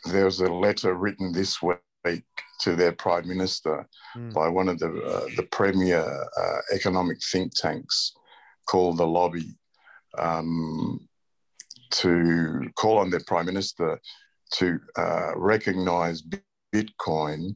there 0.06 0.26
was 0.26 0.40
a 0.40 0.52
letter 0.52 0.94
written 0.94 1.32
this 1.32 1.62
week 1.62 2.24
to 2.62 2.76
their 2.76 2.92
prime 2.94 3.28
minister 3.28 3.88
mm. 4.16 4.34
by 4.34 4.48
one 4.48 4.70
of 4.70 4.80
the 4.80 4.88
uh, 4.88 5.28
the 5.36 5.48
premier 5.52 6.04
uh, 6.38 6.58
economic 6.74 7.18
think 7.32 7.54
tanks 7.54 8.14
called 8.68 8.98
the 8.98 9.06
lobby 9.06 9.58
um, 10.18 11.08
to 11.92 12.70
call 12.76 12.98
on 12.98 13.10
their 13.10 13.24
prime 13.28 13.46
minister 13.46 14.00
to 14.54 14.80
uh, 14.98 15.32
recognize 15.36 16.24
Bitcoin 16.74 17.56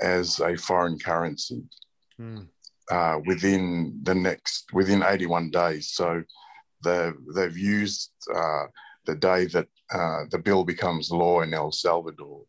as 0.00 0.40
a 0.40 0.56
foreign 0.56 0.98
currency 0.98 1.62
mm. 2.20 2.46
Within 3.26 3.98
the 4.02 4.14
next 4.14 4.72
within 4.72 5.02
81 5.02 5.50
days. 5.50 5.90
So 5.90 6.22
they've 6.84 7.14
they've 7.34 7.56
used 7.56 8.12
uh, 8.34 8.64
the 9.06 9.14
day 9.14 9.46
that 9.46 9.66
uh, 9.92 10.24
the 10.30 10.38
bill 10.38 10.64
becomes 10.64 11.10
law 11.10 11.40
in 11.40 11.54
El 11.54 11.72
Salvador 11.72 12.42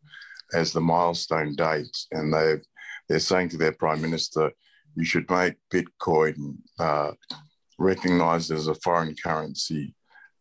as 0.52 0.72
the 0.72 0.80
milestone 0.80 1.54
date, 1.54 1.96
and 2.12 2.32
they 2.32 2.56
they're 3.08 3.18
saying 3.18 3.50
to 3.50 3.56
their 3.56 3.72
prime 3.72 4.00
minister, 4.00 4.50
"You 4.94 5.04
should 5.04 5.30
make 5.30 5.54
Bitcoin 5.72 6.58
uh, 6.78 7.12
recognized 7.78 8.50
as 8.50 8.66
a 8.66 8.74
foreign 8.74 9.14
currency 9.22 9.94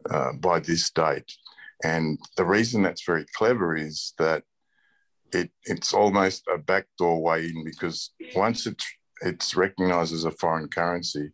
uh, 0.10 0.34
by 0.34 0.60
this 0.60 0.90
date." 0.92 1.32
And 1.84 2.20
the 2.36 2.46
reason 2.46 2.84
that's 2.84 3.06
very 3.06 3.26
clever 3.36 3.76
is 3.76 4.14
that 4.18 4.44
it 5.32 5.52
it's 5.64 5.94
almost 5.94 6.44
a 6.54 6.58
backdoor 6.58 7.22
way 7.22 7.46
in 7.46 7.64
because 7.64 8.12
once 8.36 8.66
it 8.66 8.82
it's 9.22 9.56
recognized 9.56 10.14
as 10.14 10.26
a 10.26 10.32
foreign 10.32 10.68
currency, 10.68 11.32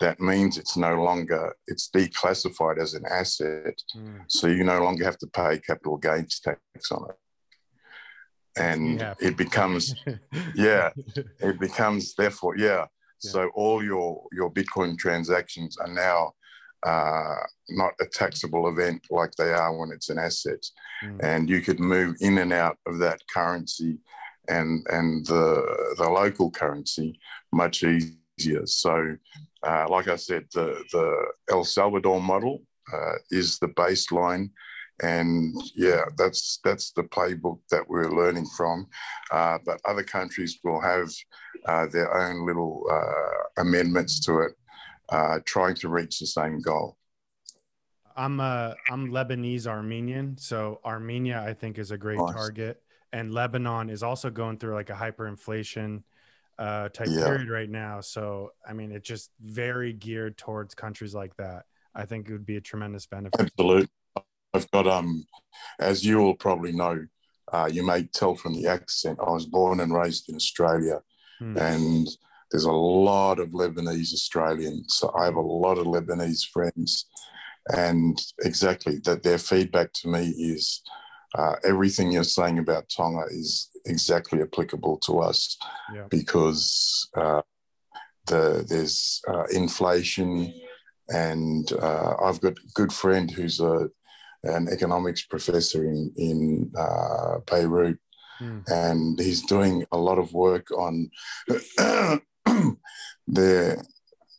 that 0.00 0.20
means 0.20 0.58
it's 0.58 0.76
no 0.76 1.02
longer 1.02 1.54
it's 1.66 1.90
declassified 1.90 2.78
as 2.78 2.94
an 2.94 3.04
asset 3.10 3.82
mm. 3.96 4.20
so 4.28 4.46
you 4.46 4.64
no 4.64 4.82
longer 4.82 5.04
have 5.04 5.18
to 5.18 5.26
pay 5.28 5.58
capital 5.58 5.96
gains 5.96 6.40
tax 6.40 6.92
on 6.92 7.08
it 7.10 7.16
and 8.60 9.02
it 9.20 9.36
becomes 9.36 9.94
yeah 10.54 10.90
it 11.40 11.58
becomes 11.58 12.14
therefore 12.14 12.56
yeah. 12.56 12.86
yeah. 13.22 13.30
so 13.30 13.50
all 13.54 13.82
your 13.82 14.24
your 14.32 14.52
bitcoin 14.52 14.96
transactions 14.96 15.76
are 15.78 15.92
now 15.92 16.32
uh, 16.86 17.34
not 17.70 17.92
a 18.00 18.06
taxable 18.06 18.68
event 18.68 19.04
like 19.10 19.32
they 19.36 19.52
are 19.52 19.76
when 19.76 19.90
it's 19.90 20.10
an 20.10 20.18
asset 20.18 20.64
mm. 21.04 21.18
and 21.24 21.50
you 21.50 21.60
could 21.60 21.80
move 21.80 22.14
in 22.20 22.38
and 22.38 22.52
out 22.52 22.76
of 22.86 22.98
that 22.98 23.20
currency 23.34 23.98
and 24.48 24.86
and 24.90 25.26
the 25.26 25.94
the 25.98 26.08
local 26.08 26.50
currency 26.50 27.18
much 27.52 27.84
easier 27.84 28.66
so 28.66 29.16
uh, 29.66 29.86
like 29.88 30.08
i 30.08 30.16
said 30.16 30.44
the 30.54 30.82
the 30.92 31.26
el 31.50 31.64
salvador 31.64 32.20
model 32.20 32.62
uh, 32.92 33.14
is 33.30 33.58
the 33.58 33.68
baseline 33.68 34.48
and 35.02 35.54
yeah, 35.74 36.04
that's 36.16 36.58
that's 36.64 36.90
the 36.92 37.04
playbook 37.04 37.60
that 37.70 37.88
we're 37.88 38.10
learning 38.10 38.46
from. 38.56 38.88
Uh, 39.30 39.58
but 39.64 39.80
other 39.84 40.02
countries 40.02 40.58
will 40.64 40.80
have 40.80 41.08
uh, 41.66 41.86
their 41.86 42.16
own 42.16 42.46
little 42.46 42.84
uh, 42.90 43.62
amendments 43.62 44.20
to 44.26 44.40
it, 44.40 44.52
uh, 45.10 45.38
trying 45.44 45.74
to 45.76 45.88
reach 45.88 46.18
the 46.18 46.26
same 46.26 46.60
goal. 46.60 46.96
I'm 48.16 48.40
uh, 48.40 48.74
I'm 48.90 49.10
Lebanese 49.10 49.66
Armenian, 49.66 50.36
so 50.36 50.80
Armenia 50.84 51.44
I 51.46 51.54
think 51.54 51.78
is 51.78 51.92
a 51.92 51.98
great 51.98 52.18
nice. 52.18 52.34
target, 52.34 52.82
and 53.12 53.32
Lebanon 53.32 53.90
is 53.90 54.02
also 54.02 54.30
going 54.30 54.58
through 54.58 54.74
like 54.74 54.90
a 54.90 54.94
hyperinflation 54.94 56.02
uh, 56.58 56.88
type 56.88 57.08
yeah. 57.10 57.24
period 57.24 57.48
right 57.48 57.70
now. 57.70 58.00
So 58.00 58.52
I 58.66 58.72
mean, 58.72 58.92
it's 58.92 59.08
just 59.08 59.30
very 59.40 59.92
geared 59.92 60.36
towards 60.36 60.74
countries 60.74 61.14
like 61.14 61.36
that. 61.36 61.64
I 61.94 62.04
think 62.04 62.28
it 62.28 62.32
would 62.32 62.46
be 62.46 62.56
a 62.56 62.60
tremendous 62.60 63.06
benefit. 63.06 63.40
Absolutely. 63.40 63.88
I've 64.54 64.70
got, 64.70 64.86
um, 64.86 65.26
as 65.78 66.04
you 66.04 66.20
all 66.20 66.34
probably 66.34 66.72
know, 66.72 67.06
uh, 67.52 67.68
you 67.70 67.84
may 67.84 68.04
tell 68.04 68.34
from 68.34 68.54
the 68.54 68.66
accent, 68.66 69.18
I 69.20 69.30
was 69.30 69.46
born 69.46 69.80
and 69.80 69.92
raised 69.92 70.28
in 70.28 70.36
Australia, 70.36 71.00
hmm. 71.38 71.56
and 71.56 72.06
there's 72.50 72.64
a 72.64 72.72
lot 72.72 73.38
of 73.38 73.50
Lebanese 73.50 74.12
Australians. 74.12 74.94
So 74.96 75.12
I 75.18 75.24
have 75.24 75.36
a 75.36 75.40
lot 75.40 75.78
of 75.78 75.86
Lebanese 75.86 76.46
friends, 76.48 77.06
and 77.74 78.18
exactly 78.42 79.00
that 79.04 79.22
their 79.22 79.38
feedback 79.38 79.92
to 79.94 80.08
me 80.08 80.28
is 80.28 80.82
uh, 81.34 81.56
everything 81.64 82.10
you're 82.10 82.24
saying 82.24 82.58
about 82.58 82.88
Tonga 82.88 83.24
is 83.30 83.70
exactly 83.84 84.40
applicable 84.40 84.98
to 84.98 85.20
us 85.20 85.56
yeah. 85.94 86.06
because 86.08 87.08
uh, 87.16 87.42
the, 88.26 88.64
there's 88.68 89.20
uh, 89.28 89.44
inflation. 89.52 90.52
And 91.08 91.70
uh, 91.72 92.14
I've 92.22 92.40
got 92.40 92.52
a 92.52 92.72
good 92.74 92.92
friend 92.92 93.30
who's 93.30 93.60
a 93.60 93.88
an 94.44 94.68
economics 94.68 95.24
professor 95.24 95.84
in 95.84 96.12
in 96.16 96.70
uh, 96.78 97.38
Beirut, 97.50 97.98
mm. 98.40 98.62
and 98.68 99.18
he's 99.18 99.42
doing 99.42 99.84
a 99.90 99.98
lot 99.98 100.18
of 100.18 100.32
work 100.32 100.70
on 100.70 101.10
the 101.48 102.22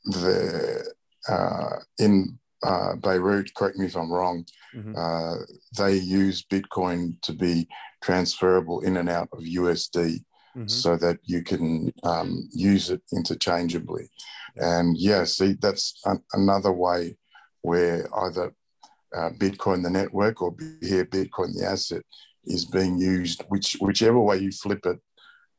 the 0.05 0.93
uh, 1.27 1.75
in 1.97 2.39
uh, 2.63 2.95
Beirut. 2.95 3.53
Correct 3.53 3.77
me 3.77 3.85
if 3.85 3.95
I'm 3.95 4.11
wrong. 4.11 4.45
Mm-hmm. 4.75 4.95
Uh, 4.95 5.45
they 5.77 5.95
use 5.95 6.43
Bitcoin 6.43 7.21
to 7.21 7.33
be 7.33 7.67
transferable 8.01 8.81
in 8.81 8.97
and 8.97 9.09
out 9.09 9.29
of 9.31 9.39
USD. 9.39 10.23
Mm-hmm. 10.57 10.67
So 10.67 10.97
that 10.97 11.19
you 11.23 11.43
can 11.43 11.93
um, 12.03 12.49
use 12.51 12.89
it 12.89 13.03
interchangeably, 13.13 14.09
and 14.55 14.97
yeah, 14.97 15.23
see 15.23 15.53
that's 15.53 16.01
an, 16.05 16.23
another 16.33 16.71
way 16.71 17.19
where 17.61 18.07
either 18.25 18.51
uh, 19.15 19.29
Bitcoin 19.37 19.83
the 19.83 19.91
network 19.91 20.41
or 20.41 20.55
here 20.81 21.05
Bitcoin 21.05 21.53
the 21.53 21.67
asset 21.67 22.01
is 22.45 22.65
being 22.65 22.97
used, 22.97 23.43
which 23.49 23.77
whichever 23.79 24.19
way 24.19 24.39
you 24.39 24.51
flip 24.51 24.85
it, 24.87 24.99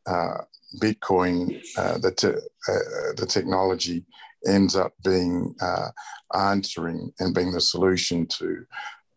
uh, 0.06 0.38
Bitcoin 0.80 1.60
uh, 1.76 1.98
the 1.98 2.10
te- 2.10 2.28
uh, 2.28 3.12
the 3.16 3.26
technology 3.28 4.04
ends 4.46 4.76
up 4.76 4.92
being 5.04 5.54
uh, 5.60 5.88
answering 6.34 7.12
and 7.18 7.34
being 7.34 7.52
the 7.52 7.60
solution 7.60 8.26
to 8.26 8.64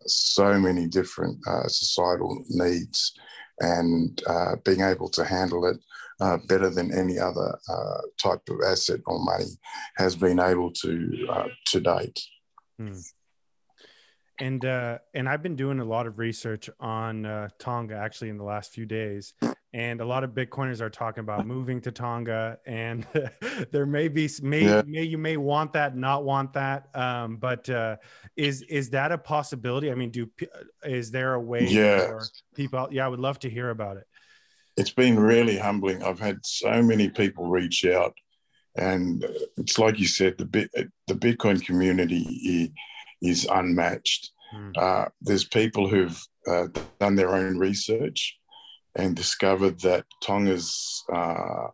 so 0.05 0.59
many 0.59 0.87
different 0.87 1.37
uh, 1.47 1.67
societal 1.67 2.43
needs, 2.49 3.13
and 3.59 4.21
being 4.65 4.81
able 4.81 5.09
to 5.09 5.23
handle 5.23 5.65
it. 5.65 5.77
better 6.47 6.69
than 6.69 6.97
any 6.97 7.17
other 7.19 7.57
type 8.21 8.41
of 8.49 8.57
asset 8.65 8.99
or 9.05 9.19
money 9.23 9.51
has 9.97 10.15
been 10.15 10.39
able 10.39 10.71
to 10.71 10.91
to 11.65 11.79
date. 11.79 12.19
Hmm 12.77 12.99
and 14.39 14.65
uh, 14.65 14.97
and 15.13 15.29
I've 15.29 15.43
been 15.43 15.55
doing 15.55 15.79
a 15.79 15.85
lot 15.85 16.07
of 16.07 16.19
research 16.19 16.69
on 16.79 17.25
uh, 17.25 17.49
Tonga 17.59 17.95
actually 17.95 18.29
in 18.29 18.37
the 18.37 18.43
last 18.43 18.73
few 18.73 18.85
days, 18.85 19.33
and 19.73 20.01
a 20.01 20.05
lot 20.05 20.23
of 20.23 20.31
Bitcoiners 20.31 20.81
are 20.81 20.89
talking 20.89 21.21
about 21.21 21.47
moving 21.47 21.81
to 21.81 21.91
Tonga, 21.91 22.59
and 22.65 23.05
there 23.71 23.85
may 23.85 24.07
be 24.07 24.29
may, 24.41 24.65
yeah. 24.65 24.81
may 24.85 25.03
you 25.03 25.17
may 25.17 25.37
want 25.37 25.73
that, 25.73 25.97
not 25.97 26.23
want 26.23 26.53
that, 26.53 26.87
um, 26.95 27.37
but 27.37 27.69
uh, 27.69 27.97
is 28.35 28.61
is 28.63 28.91
that 28.91 29.11
a 29.11 29.17
possibility? 29.17 29.91
I 29.91 29.95
mean, 29.95 30.11
do 30.11 30.29
is 30.83 31.11
there 31.11 31.33
a 31.33 31.41
way 31.41 31.65
yeah. 31.65 32.07
for 32.07 32.21
people? 32.55 32.87
Yeah, 32.91 33.05
I 33.05 33.09
would 33.09 33.19
love 33.19 33.39
to 33.39 33.49
hear 33.49 33.71
about 33.71 33.97
it. 33.97 34.07
It's 34.77 34.91
been 34.91 35.19
really 35.19 35.57
humbling. 35.57 36.03
I've 36.03 36.19
had 36.19 36.39
so 36.43 36.81
many 36.81 37.09
people 37.09 37.47
reach 37.47 37.85
out, 37.85 38.13
and 38.75 39.25
it's 39.57 39.77
like 39.79 39.99
you 39.99 40.07
said, 40.07 40.37
the 40.37 40.45
bit 40.45 40.71
the 41.07 41.15
Bitcoin 41.15 41.63
community 41.63 42.71
is 43.21 43.47
unmatched. 43.49 44.31
Mm. 44.55 44.77
Uh, 44.77 45.05
there's 45.21 45.45
people 45.45 45.87
who've 45.87 46.21
uh, 46.47 46.67
done 46.99 47.15
their 47.15 47.35
own 47.35 47.57
research 47.57 48.37
and 48.95 49.15
discovered 49.15 49.79
that 49.81 50.05
Tonga's 50.21 51.03
uh, 51.11 51.67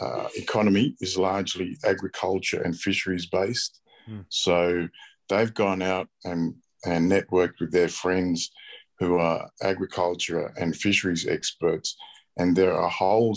uh 0.00 0.28
economy 0.36 0.94
is 1.00 1.16
largely 1.16 1.76
agriculture 1.84 2.62
and 2.62 2.78
fisheries 2.78 3.26
based. 3.26 3.80
Mm. 4.08 4.24
So 4.28 4.88
they've 5.28 5.54
gone 5.54 5.82
out 5.82 6.08
and, 6.24 6.54
and 6.84 7.10
networked 7.10 7.60
with 7.60 7.72
their 7.72 7.88
friends 7.88 8.50
who 8.98 9.16
are 9.16 9.50
agriculture 9.62 10.52
and 10.58 10.76
fisheries 10.76 11.26
experts, 11.26 11.96
and 12.36 12.54
there 12.54 12.74
are 12.74 12.86
a 12.86 12.90
whole 12.90 13.34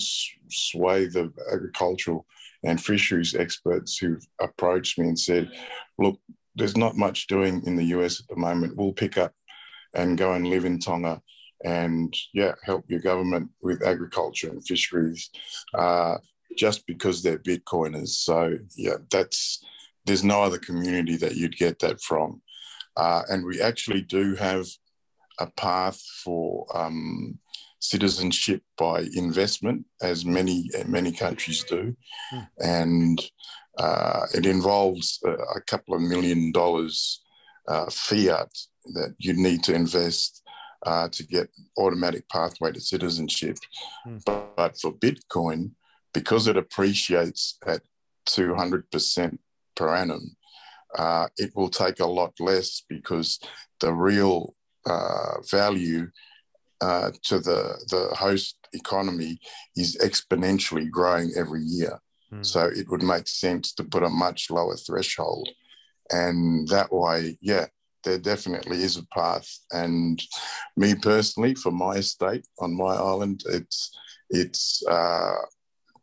swathe 0.49 1.15
of 1.15 1.33
agricultural 1.51 2.25
and 2.63 2.83
fisheries 2.83 3.33
experts 3.33 3.97
who've 3.97 4.25
approached 4.41 4.99
me 4.99 5.07
and 5.07 5.19
said, 5.19 5.49
"Look, 5.97 6.19
there's 6.55 6.77
not 6.77 6.97
much 6.97 7.27
doing 7.27 7.63
in 7.65 7.75
the 7.77 7.86
US 7.95 8.19
at 8.19 8.27
the 8.27 8.36
moment. 8.36 8.75
We'll 8.75 8.93
pick 8.93 9.17
up 9.17 9.33
and 9.93 10.17
go 10.17 10.33
and 10.33 10.47
live 10.47 10.65
in 10.65 10.79
Tonga." 10.79 11.21
And 11.63 12.13
yeah, 12.34 12.54
help 12.63 12.86
your 12.89 12.99
government 12.99 13.49
with 13.62 13.84
agriculture 13.84 14.49
and 14.49 14.65
fisheries, 14.65 15.30
uh, 15.73 16.17
just 16.58 16.86
because 16.88 17.23
they're 17.23 17.39
Bitcoiners. 17.39 18.10
So 18.10 18.58
yeah, 18.76 18.97
that's 19.10 19.63
there's 20.06 20.23
no 20.23 20.43
other 20.43 20.58
community 20.58 21.15
that 21.17 21.36
you'd 21.36 21.58
get 21.58 21.80
that 21.80 22.02
from. 22.02 22.41
Uh, 22.97 23.23
and 23.30 23.45
we 23.45 23.62
actually 23.62 24.02
do 24.02 24.36
have 24.36 24.67
a 25.39 25.47
path 25.47 26.02
for 26.23 26.65
um, 26.76 27.39
citizenship 27.80 28.62
by 28.78 29.06
investment, 29.15 29.86
as 30.02 30.26
many 30.26 30.69
many 30.86 31.12
countries 31.12 31.63
do, 31.63 31.95
mm. 32.34 32.47
and 32.60 33.19
uh, 33.78 34.26
it 34.34 34.45
involves 34.45 35.19
a, 35.26 35.32
a, 35.32 35.62
couple 35.62 35.95
of 35.95 36.02
million 36.02 36.52
dollars 36.52 37.23
uh, 37.67 37.89
fiat 37.89 38.49
that 38.93 39.15
you 39.17 39.34
need 39.34 39.63
to 39.63 39.73
invest 39.73 40.42
uh, 40.86 41.10
to 41.10 41.24
get 41.24 41.50
automatic 41.78 42.28
pathway 42.30 42.72
to 42.72 42.82
citizenship. 42.82 43.58
Mm. 44.08 44.24
But, 44.26 44.56
but 44.56 44.80
for 44.80 44.93
Bitcoin, 44.93 45.72
because 46.13 46.48
it 46.48 46.58
appreciates 46.58 47.58
at 47.65 47.82
200% 48.30 49.38
per 49.76 49.96
annum, 49.96 50.36
uh, 50.98 51.28
it 51.38 51.52
will 51.56 51.69
take 51.69 52.00
a 52.00 52.06
lot 52.06 52.34
less 52.39 52.84
because 52.88 53.39
the 53.80 53.91
real 53.93 54.54
uh, 54.86 55.41
value 55.50 56.08
uh, 56.82 57.12
to 57.24 57.39
the, 57.39 57.80
the 57.89 58.15
host 58.15 58.58
economy 58.74 59.39
is 59.76 59.98
exponentially 59.98 60.89
growing 60.89 61.32
every 61.36 61.62
year. 61.62 62.00
Mm. 62.32 62.46
So 62.46 62.65
it 62.65 62.89
would 62.89 63.04
make 63.04 63.28
sense 63.28 63.74
to 63.74 63.84
put 63.84 64.04
a 64.04 64.10
much 64.10 64.50
lower 64.52 64.76
threshold. 64.76 65.50
And 66.12 66.67
that 66.67 66.91
way, 66.91 67.38
yeah, 67.41 67.67
there 68.03 68.19
definitely 68.19 68.77
is 68.77 68.97
a 68.97 69.07
path. 69.07 69.47
And 69.71 70.21
me 70.77 70.95
personally, 70.95 71.55
for 71.55 71.71
my 71.71 71.95
estate 71.95 72.45
on 72.59 72.75
my 72.75 72.95
island, 72.95 73.43
it's 73.47 73.91
it's 74.29 74.83
uh, 74.87 75.35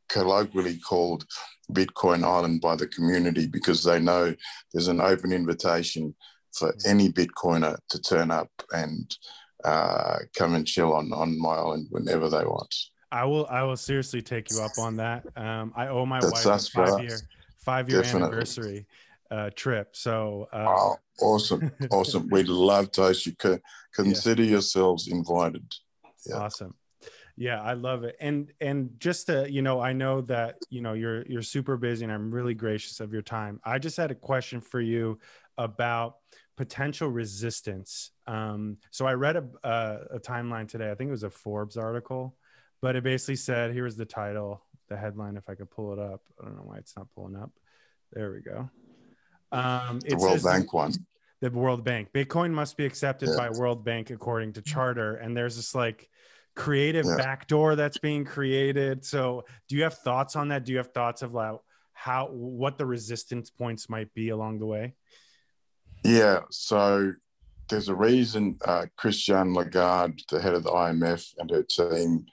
colloquially 0.08 0.78
called 0.78 1.24
Bitcoin 1.72 2.24
Island 2.24 2.60
by 2.60 2.76
the 2.76 2.86
community 2.86 3.46
because 3.46 3.84
they 3.84 4.00
know 4.00 4.34
there's 4.72 4.88
an 4.88 5.00
open 5.00 5.32
invitation 5.32 6.14
for 6.52 6.72
mm. 6.72 6.88
any 6.88 7.10
Bitcoiner 7.10 7.76
to 7.90 8.00
turn 8.00 8.30
up 8.30 8.50
and 8.72 9.16
uh, 9.64 10.18
come 10.36 10.54
and 10.54 10.66
chill 10.66 10.92
on 10.94 11.12
on 11.12 11.38
my 11.38 11.54
island 11.54 11.86
whenever 11.90 12.28
they 12.28 12.44
want. 12.44 12.74
I 13.12 13.24
will. 13.24 13.46
I 13.46 13.62
will 13.62 13.76
seriously 13.76 14.22
take 14.22 14.50
you 14.50 14.60
up 14.60 14.78
on 14.78 14.96
that. 14.96 15.26
Um, 15.36 15.72
I 15.76 15.88
owe 15.88 16.06
my 16.06 16.20
That's 16.20 16.44
wife 16.44 16.54
us, 16.54 16.68
a 16.68 16.72
five 16.72 17.02
year 17.02 17.18
five 17.64 17.88
year 17.90 18.02
Definitely. 18.02 18.28
anniversary 18.28 18.86
uh, 19.30 19.50
trip. 19.54 19.96
So 19.96 20.48
uh, 20.52 20.66
oh, 20.68 20.96
awesome, 21.20 21.70
awesome. 21.90 22.28
We'd 22.30 22.48
love 22.48 22.90
to 22.92 23.02
host 23.02 23.26
you. 23.26 23.34
Consider 23.94 24.42
yeah. 24.42 24.50
yourselves 24.50 25.08
invited. 25.08 25.72
Yeah. 26.26 26.36
Awesome. 26.36 26.74
Yeah, 27.36 27.62
I 27.62 27.72
love 27.72 28.04
it. 28.04 28.16
And 28.20 28.52
and 28.60 28.90
just 28.98 29.28
to, 29.28 29.50
you 29.50 29.62
know, 29.62 29.80
I 29.80 29.94
know 29.94 30.20
that, 30.22 30.56
you 30.68 30.82
know, 30.82 30.92
you're 30.92 31.22
you're 31.26 31.42
super 31.42 31.76
busy 31.76 32.04
and 32.04 32.12
I'm 32.12 32.30
really 32.30 32.54
gracious 32.54 33.00
of 33.00 33.12
your 33.12 33.22
time. 33.22 33.60
I 33.64 33.78
just 33.78 33.96
had 33.96 34.10
a 34.10 34.14
question 34.14 34.60
for 34.60 34.80
you 34.80 35.18
about 35.56 36.16
potential 36.58 37.08
resistance. 37.08 38.10
Um, 38.26 38.76
so 38.90 39.06
I 39.06 39.14
read 39.14 39.36
a, 39.36 39.44
a, 39.64 39.98
a 40.16 40.20
timeline 40.20 40.68
today. 40.68 40.90
I 40.90 40.94
think 40.94 41.08
it 41.08 41.12
was 41.12 41.22
a 41.22 41.30
Forbes 41.30 41.78
article, 41.78 42.36
but 42.82 42.94
it 42.94 43.04
basically 43.04 43.36
said, 43.36 43.72
"Here 43.72 43.84
was 43.84 43.96
the 43.96 44.04
title, 44.04 44.62
the 44.90 44.96
headline. 44.98 45.38
If 45.38 45.48
I 45.48 45.54
could 45.54 45.70
pull 45.70 45.94
it 45.94 45.98
up, 45.98 46.20
I 46.38 46.44
don't 46.44 46.56
know 46.56 46.64
why 46.64 46.76
it's 46.76 46.94
not 46.94 47.08
pulling 47.14 47.36
up. 47.36 47.50
There 48.12 48.32
we 48.32 48.40
go. 48.40 48.68
Um, 49.52 50.00
the 50.00 50.16
World 50.16 50.42
Bank 50.42 50.72
one. 50.72 50.92
The 51.40 51.50
World 51.50 51.84
Bank. 51.84 52.08
Bitcoin 52.12 52.52
must 52.52 52.76
be 52.76 52.84
accepted 52.84 53.30
yeah. 53.30 53.36
by 53.36 53.50
World 53.50 53.84
Bank 53.84 54.10
according 54.10 54.52
to 54.54 54.62
charter, 54.62 55.16
and 55.16 55.36
there's 55.36 55.56
this 55.56 55.74
like 55.74 56.08
creative 56.54 57.06
yeah. 57.06 57.16
backdoor 57.16 57.76
that's 57.76 57.98
being 57.98 58.24
created. 58.24 59.04
So, 59.04 59.44
do 59.68 59.76
you 59.76 59.82
have 59.84 59.94
thoughts 59.94 60.36
on 60.36 60.48
that? 60.48 60.64
Do 60.64 60.72
you 60.72 60.78
have 60.78 60.92
thoughts 60.92 61.22
of 61.22 61.32
like 61.32 61.56
how 61.92 62.28
what 62.28 62.78
the 62.78 62.86
resistance 62.86 63.50
points 63.50 63.88
might 63.88 64.12
be 64.14 64.30
along 64.30 64.58
the 64.58 64.66
way? 64.66 64.94
Yeah, 66.04 66.40
so 66.50 67.12
there's 67.68 67.88
a 67.88 67.94
reason 67.94 68.58
uh, 68.64 68.86
Christine 68.96 69.54
Lagarde, 69.54 70.22
the 70.30 70.40
head 70.40 70.54
of 70.54 70.64
the 70.64 70.70
IMF, 70.70 71.34
and 71.38 71.50
her 71.50 71.62
team 71.62 72.26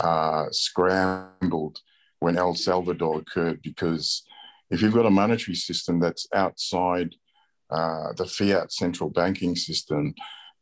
uh, 0.00 0.46
scrambled 0.50 1.80
when 2.20 2.38
El 2.38 2.54
Salvador 2.54 3.18
occurred 3.18 3.62
because 3.62 4.22
if 4.70 4.82
you've 4.82 4.94
got 4.94 5.06
a 5.06 5.10
monetary 5.10 5.54
system 5.54 6.00
that's 6.00 6.26
outside 6.34 7.14
uh, 7.70 8.12
the 8.16 8.26
fiat 8.26 8.72
central 8.72 9.10
banking 9.10 9.56
system, 9.56 10.14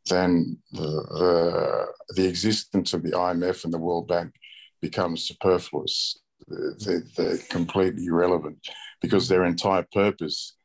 then 0.08 0.58
the, 0.72 0.80
the, 0.80 1.86
the, 2.14 2.28
existence 2.28 2.92
of 2.92 3.02
the 3.02 3.10
IMF 3.10 3.64
and 3.64 3.72
the 3.72 3.78
World 3.78 4.06
Bank 4.06 4.32
becomes 4.80 5.26
superfluous. 5.26 6.20
They're, 6.48 7.02
they're 7.16 7.38
completely 7.48 8.06
irrelevant 8.06 8.58
because 9.00 9.28
their 9.28 9.44
entire 9.44 9.86
purpose 9.92 10.56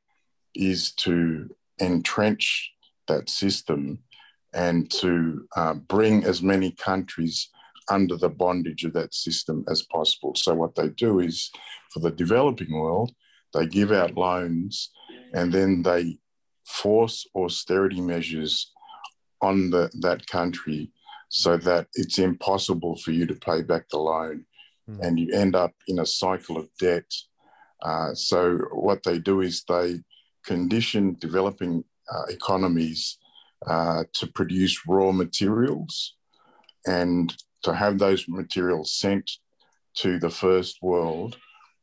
is 0.53 0.91
to 0.93 1.49
entrench 1.79 2.71
that 3.07 3.29
system 3.29 3.99
and 4.53 4.91
to 4.91 5.47
uh, 5.55 5.73
bring 5.73 6.23
as 6.23 6.41
many 6.41 6.71
countries 6.71 7.49
under 7.89 8.15
the 8.15 8.29
bondage 8.29 8.83
of 8.83 8.93
that 8.93 9.13
system 9.13 9.65
as 9.69 9.83
possible. 9.83 10.33
So, 10.35 10.53
what 10.53 10.75
they 10.75 10.89
do 10.89 11.19
is 11.19 11.51
for 11.91 11.99
the 11.99 12.11
developing 12.11 12.73
world, 12.73 13.11
they 13.53 13.65
give 13.65 13.91
out 13.91 14.15
loans 14.15 14.91
and 15.33 15.51
then 15.51 15.81
they 15.81 16.19
force 16.65 17.25
austerity 17.35 18.01
measures 18.01 18.71
on 19.41 19.69
the, 19.69 19.89
that 20.01 20.25
country 20.27 20.91
so 21.29 21.57
that 21.57 21.87
it's 21.93 22.19
impossible 22.19 22.95
for 22.97 23.11
you 23.11 23.25
to 23.25 23.35
pay 23.35 23.61
back 23.61 23.87
the 23.89 23.97
loan 23.97 24.45
mm. 24.89 24.99
and 25.01 25.19
you 25.19 25.33
end 25.33 25.55
up 25.55 25.73
in 25.87 25.99
a 25.99 26.05
cycle 26.05 26.57
of 26.57 26.69
debt. 26.79 27.05
Uh, 27.81 28.13
so, 28.13 28.57
what 28.73 29.01
they 29.03 29.17
do 29.17 29.41
is 29.41 29.63
they 29.67 29.99
condition 30.45 31.15
developing 31.19 31.83
uh, 32.13 32.23
economies 32.29 33.17
uh, 33.65 34.03
to 34.13 34.27
produce 34.27 34.85
raw 34.87 35.11
materials 35.11 36.15
and 36.85 37.35
to 37.63 37.73
have 37.73 37.97
those 37.97 38.25
materials 38.27 38.91
sent 38.91 39.31
to 39.95 40.19
the 40.19 40.29
first 40.29 40.77
world 40.81 41.37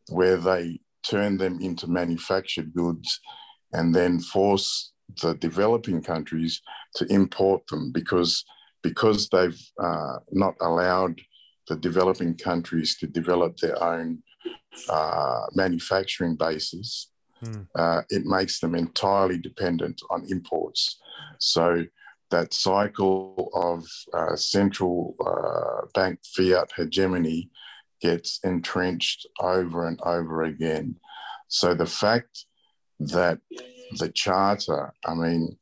where 0.08 0.36
they 0.36 0.80
turn 1.02 1.36
them 1.36 1.58
into 1.60 1.86
manufactured 1.86 2.72
goods 2.74 3.20
and 3.72 3.94
then 3.94 4.20
force 4.20 4.92
the 5.22 5.34
developing 5.34 6.02
countries 6.02 6.60
to 6.94 7.06
import 7.06 7.66
them 7.68 7.92
because 7.92 8.44
because 8.82 9.28
they've 9.28 9.60
uh, 9.82 10.18
not 10.30 10.54
allowed 10.60 11.20
the 11.68 11.76
developing 11.76 12.36
countries 12.36 12.96
to 12.96 13.06
develop 13.06 13.56
their 13.58 13.82
own 13.82 14.22
uh, 14.88 15.46
manufacturing 15.54 16.36
bases 16.36 17.08
mm. 17.42 17.66
uh, 17.74 18.02
it 18.10 18.24
makes 18.24 18.60
them 18.60 18.74
entirely 18.74 19.38
dependent 19.38 20.00
on 20.10 20.26
imports. 20.30 20.98
So 21.38 21.84
that 22.30 22.52
cycle 22.52 23.50
of 23.54 23.86
uh, 24.12 24.36
central 24.36 25.14
uh, 25.24 25.86
bank 25.94 26.20
fiat 26.24 26.70
hegemony 26.76 27.50
gets 28.00 28.40
entrenched 28.44 29.26
over 29.40 29.86
and 29.86 30.00
over 30.02 30.42
again. 30.42 30.96
So 31.48 31.74
the 31.74 31.86
fact 31.86 32.44
that 33.00 33.38
the 33.98 34.10
charter, 34.10 34.92
I 35.06 35.14
mean, 35.14 35.56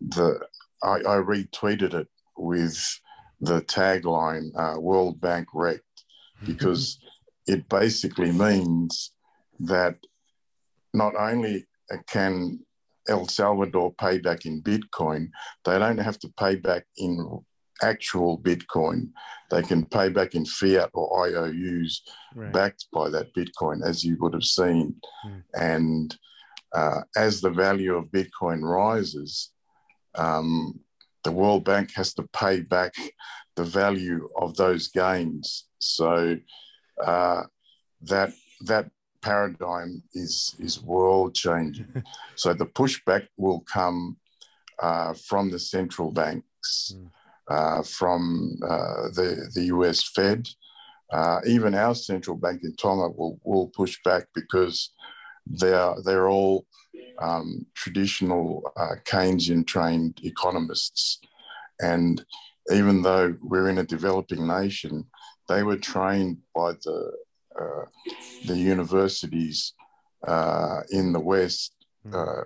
the 0.00 0.40
I, 0.82 0.96
I 0.96 1.16
retweeted 1.16 1.94
it 1.94 2.08
with 2.36 2.78
the 3.40 3.62
tagline 3.62 4.50
uh, 4.56 4.80
"World 4.80 5.20
Bank 5.20 5.48
wrecked" 5.54 6.04
because 6.44 6.98
it 7.46 7.68
basically 7.68 8.32
means 8.32 9.12
that 9.60 9.96
not 10.92 11.14
only 11.16 11.66
can 12.08 12.60
El 13.08 13.28
Salvador 13.28 13.94
pay 13.94 14.18
back 14.18 14.46
in 14.46 14.62
Bitcoin, 14.62 15.30
they 15.64 15.78
don't 15.78 15.98
have 15.98 16.18
to 16.20 16.32
pay 16.38 16.56
back 16.56 16.84
in 16.96 17.40
actual 17.82 18.38
Bitcoin. 18.38 19.10
They 19.50 19.62
can 19.62 19.84
pay 19.84 20.08
back 20.08 20.34
in 20.34 20.44
fiat 20.44 20.90
or 20.92 21.26
IOUs 21.26 22.02
right. 22.34 22.52
backed 22.52 22.86
by 22.92 23.10
that 23.10 23.34
Bitcoin, 23.34 23.84
as 23.84 24.04
you 24.04 24.16
would 24.20 24.34
have 24.34 24.44
seen. 24.44 24.94
Mm. 25.26 25.42
And 25.54 26.16
uh, 26.72 27.00
as 27.16 27.40
the 27.40 27.50
value 27.50 27.94
of 27.94 28.06
Bitcoin 28.06 28.62
rises, 28.62 29.52
um, 30.16 30.80
the 31.24 31.32
World 31.32 31.64
Bank 31.64 31.92
has 31.94 32.14
to 32.14 32.22
pay 32.32 32.60
back 32.60 32.94
the 33.56 33.64
value 33.64 34.28
of 34.36 34.56
those 34.56 34.88
gains. 34.88 35.64
So 35.78 36.36
uh, 37.04 37.42
that 38.02 38.32
that 38.62 38.90
paradigm 39.22 40.02
is 40.14 40.54
is 40.58 40.82
world 40.82 41.34
changing. 41.34 42.04
so 42.36 42.54
the 42.54 42.66
pushback 42.66 43.26
will 43.36 43.60
come 43.60 44.16
uh, 44.78 45.14
from 45.14 45.50
the 45.50 45.58
central 45.58 46.10
banks. 46.10 46.94
Mm. 46.94 47.10
Uh, 47.48 47.82
from 47.82 48.56
uh, 48.62 49.08
the, 49.14 49.50
the 49.54 49.64
US 49.64 50.02
Fed. 50.02 50.48
Uh, 51.12 51.40
even 51.46 51.74
our 51.74 51.94
central 51.94 52.36
bank 52.36 52.62
in 52.64 52.74
Tonga 52.74 53.08
will, 53.10 53.38
will 53.44 53.68
push 53.68 53.98
back 54.04 54.26
because 54.34 54.92
they're, 55.46 55.94
they're 56.04 56.28
all 56.28 56.66
um, 57.20 57.64
traditional 57.74 58.72
uh, 58.76 58.96
Keynesian 59.04 59.66
trained 59.66 60.18
economists. 60.24 61.20
And 61.80 62.24
even 62.72 63.02
though 63.02 63.36
we're 63.42 63.68
in 63.68 63.78
a 63.78 63.84
developing 63.84 64.46
nation, 64.46 65.04
they 65.48 65.62
were 65.62 65.76
trained 65.76 66.38
by 66.54 66.72
the, 66.72 67.12
uh, 67.60 67.84
the 68.46 68.56
universities 68.56 69.74
uh, 70.26 70.80
in 70.90 71.12
the 71.12 71.20
West 71.20 71.76
hmm. 72.04 72.40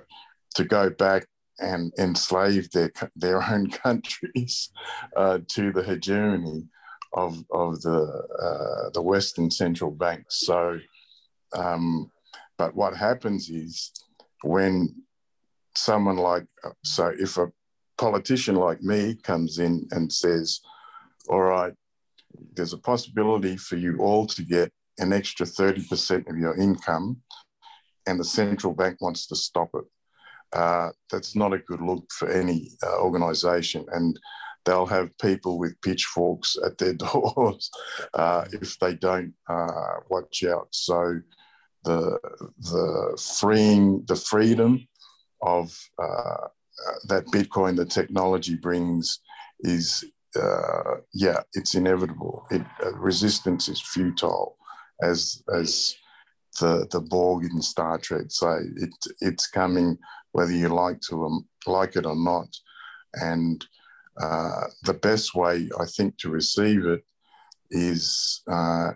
to 0.54 0.64
go 0.64 0.90
back 0.90 1.26
and 1.60 1.92
enslave 1.98 2.70
their 2.70 2.92
their 3.14 3.42
own 3.42 3.70
countries 3.84 4.70
uh, 5.16 5.38
to 5.48 5.72
the 5.72 5.82
hegemony 5.82 6.66
of 7.14 7.44
of 7.50 7.80
the 7.82 8.00
uh, 8.42 8.90
the 8.90 9.02
Western 9.02 9.50
central 9.50 9.90
banks. 9.90 10.46
So, 10.46 10.78
um, 11.54 12.10
but 12.58 12.74
what 12.74 12.96
happens 12.96 13.50
is 13.50 13.92
when 14.42 14.94
someone 15.76 16.16
like 16.16 16.46
so 16.84 17.12
if 17.18 17.36
a 17.36 17.48
politician 17.98 18.56
like 18.56 18.82
me 18.82 19.14
comes 19.14 19.58
in 19.58 19.86
and 19.90 20.12
says, 20.12 20.60
"All 21.28 21.42
right, 21.42 21.74
there's 22.54 22.72
a 22.72 22.78
possibility 22.78 23.56
for 23.56 23.76
you 23.76 23.98
all 23.98 24.26
to 24.26 24.42
get 24.42 24.72
an 24.98 25.12
extra 25.12 25.46
thirty 25.46 25.86
percent 25.86 26.26
of 26.28 26.38
your 26.38 26.56
income," 26.56 27.20
and 28.06 28.18
the 28.18 28.24
central 28.24 28.72
bank 28.72 29.00
wants 29.00 29.26
to 29.26 29.36
stop 29.36 29.70
it 29.74 29.84
uh, 30.52 30.90
that's 31.10 31.36
not 31.36 31.52
a 31.52 31.58
good 31.58 31.80
look 31.80 32.10
for 32.12 32.28
any 32.28 32.70
uh, 32.82 33.00
organisation. 33.00 33.84
And 33.92 34.18
they'll 34.64 34.86
have 34.86 35.16
people 35.18 35.58
with 35.58 35.80
pitchforks 35.82 36.56
at 36.64 36.78
their 36.78 36.94
doors 37.12 37.70
uh, 38.14 38.44
if 38.52 38.78
they 38.78 38.94
don't 38.94 39.34
uh, 39.48 40.00
watch 40.08 40.44
out. 40.44 40.68
So 40.70 41.20
the 41.84 42.18
the 42.58 43.18
freeing 43.38 44.04
the 44.06 44.16
freedom 44.16 44.86
of 45.42 45.74
uh, 46.02 46.48
that 47.08 47.26
Bitcoin, 47.26 47.76
the 47.76 47.86
technology 47.86 48.56
brings, 48.56 49.20
is 49.60 50.04
yeah, 51.14 51.40
it's 51.54 51.74
inevitable. 51.74 52.44
It, 52.50 52.62
resistance 52.94 53.68
is 53.68 53.80
futile, 53.80 54.56
as 55.02 55.42
as 55.54 55.94
the 56.58 56.86
the 56.90 57.00
Borg 57.00 57.44
in 57.44 57.62
Star 57.62 57.98
Trek 57.98 58.26
say. 58.28 58.58
It 58.76 58.94
it's 59.20 59.46
coming 59.46 59.96
whether 60.32 60.52
you 60.52 60.68
like 60.68 61.00
to 61.08 61.44
like 61.66 61.96
it 61.96 62.06
or 62.06 62.16
not. 62.16 62.48
And 63.14 63.64
uh, 64.20 64.64
the 64.84 64.94
best 64.94 65.34
way, 65.34 65.68
I 65.78 65.86
think, 65.86 66.18
to 66.18 66.30
receive 66.30 66.86
it 66.86 67.02
is 67.70 68.42
uh, 68.50 68.92